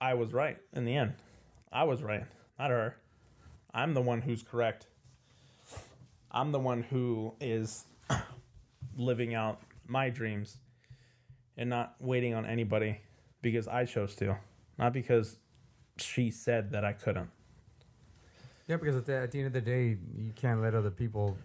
[0.00, 1.14] I was right in the end.
[1.72, 2.24] I was right,
[2.58, 2.96] not her.
[3.72, 4.86] I'm the one who's correct.
[6.30, 7.84] I'm the one who is
[9.02, 10.58] living out my dreams
[11.56, 13.00] and not waiting on anybody
[13.42, 14.36] because I chose to,
[14.78, 15.36] not because
[15.98, 17.30] she said that I couldn't.
[18.68, 21.36] Yeah, because at the, at the end of the day, you can't let other people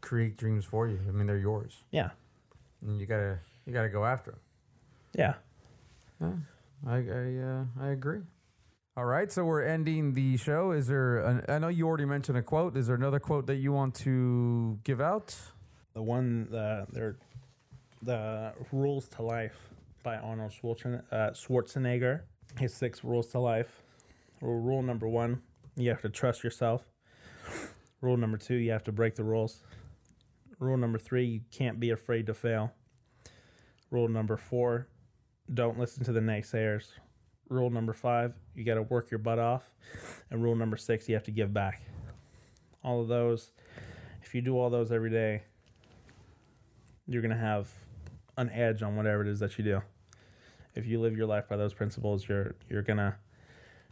[0.00, 0.98] create dreams for you.
[1.06, 2.10] I mean, they're yours, Yeah.
[2.80, 4.40] and you gotta you gotta go after them.
[5.14, 5.34] Yeah.
[6.20, 6.32] Yeah,
[6.86, 8.20] I I, uh, I agree.
[8.96, 10.70] All right, so we're ending the show.
[10.70, 11.18] Is there?
[11.18, 12.76] An, I know you already mentioned a quote.
[12.76, 15.34] Is there another quote that you want to give out?
[15.94, 17.16] The one the they're
[18.02, 19.68] the rules to life
[20.02, 22.22] by Arnold uh, Schwarzenegger.
[22.58, 23.82] His six rules to life.
[24.40, 25.42] Rule number one:
[25.76, 26.82] you have to trust yourself.
[28.00, 29.62] Rule number two: you have to break the rules.
[30.58, 32.72] Rule number three: you can't be afraid to fail.
[33.90, 34.88] Rule number four:
[35.52, 36.86] don't listen to the naysayers.
[37.48, 39.70] Rule number five: you got to work your butt off.
[40.30, 41.82] And rule number six: you have to give back.
[42.82, 43.52] All of those,
[44.22, 45.42] if you do all those every day,
[47.06, 47.68] you're gonna have
[48.36, 49.82] an edge on whatever it is that you do.
[50.74, 53.16] If you live your life by those principles, you're you're gonna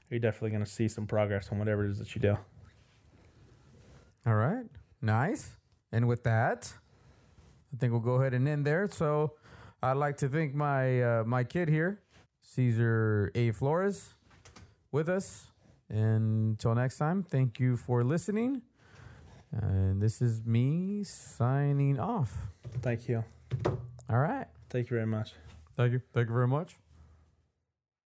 [0.08, 2.38] you're definitely gonna see some progress on whatever it is that you do.
[4.26, 4.66] All right,
[5.00, 5.56] nice.
[5.92, 6.72] And with that,
[7.72, 8.88] I think we'll go ahead and end there.
[8.90, 9.34] So,
[9.82, 12.00] I'd like to thank my uh, my kid here,
[12.40, 13.50] Cesar A.
[13.52, 14.14] Flores,
[14.92, 15.46] with us.
[15.88, 18.62] And until next time, thank you for listening.
[19.52, 22.32] And this is me signing off.
[22.82, 23.24] Thank you.
[24.08, 24.46] All right.
[24.68, 25.32] Thank you very much.
[25.76, 26.02] Thank you.
[26.12, 26.76] Thank you very much.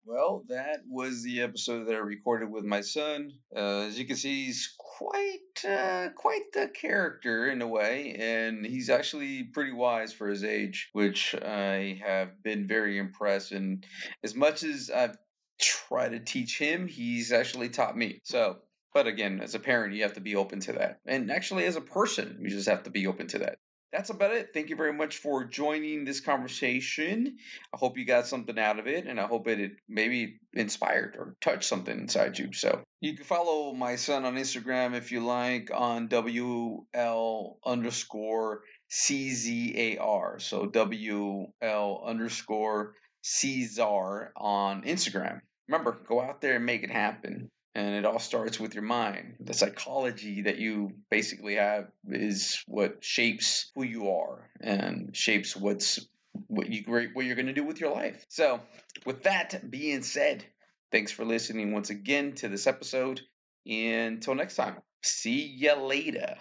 [0.07, 3.33] Well, that was the episode that I recorded with my son.
[3.53, 8.65] Uh, as you can see, he's quite uh, quite the character in a way, and
[8.65, 13.51] he's actually pretty wise for his age, which I have been very impressed.
[13.51, 13.85] And
[14.23, 15.17] as much as I've
[15.59, 18.21] tried to teach him, he's actually taught me.
[18.23, 18.59] So,
[18.97, 21.75] but again, as a parent, you have to be open to that, and actually, as
[21.75, 23.59] a person, you just have to be open to that.
[23.93, 24.55] That's about it.
[24.55, 27.37] Thank you very much for joining this conversation.
[27.71, 31.35] I hope you got something out of it, and I hope it, maybe inspired or
[31.41, 32.53] touched something inside you.
[32.53, 40.41] So you can follow my son on Instagram if you like on WL underscore CZAR.
[40.41, 45.41] So WL underscore Czar on Instagram.
[45.67, 47.51] Remember, go out there and make it happen.
[47.77, 49.35] And it all starts with your mind.
[49.39, 55.99] The psychology that you basically have is what shapes who you are and shapes what's
[56.47, 58.25] what you what you're going to do with your life.
[58.29, 58.61] So,
[59.05, 60.43] with that being said,
[60.91, 63.21] thanks for listening once again to this episode.
[63.67, 66.35] Until next time, see ya later.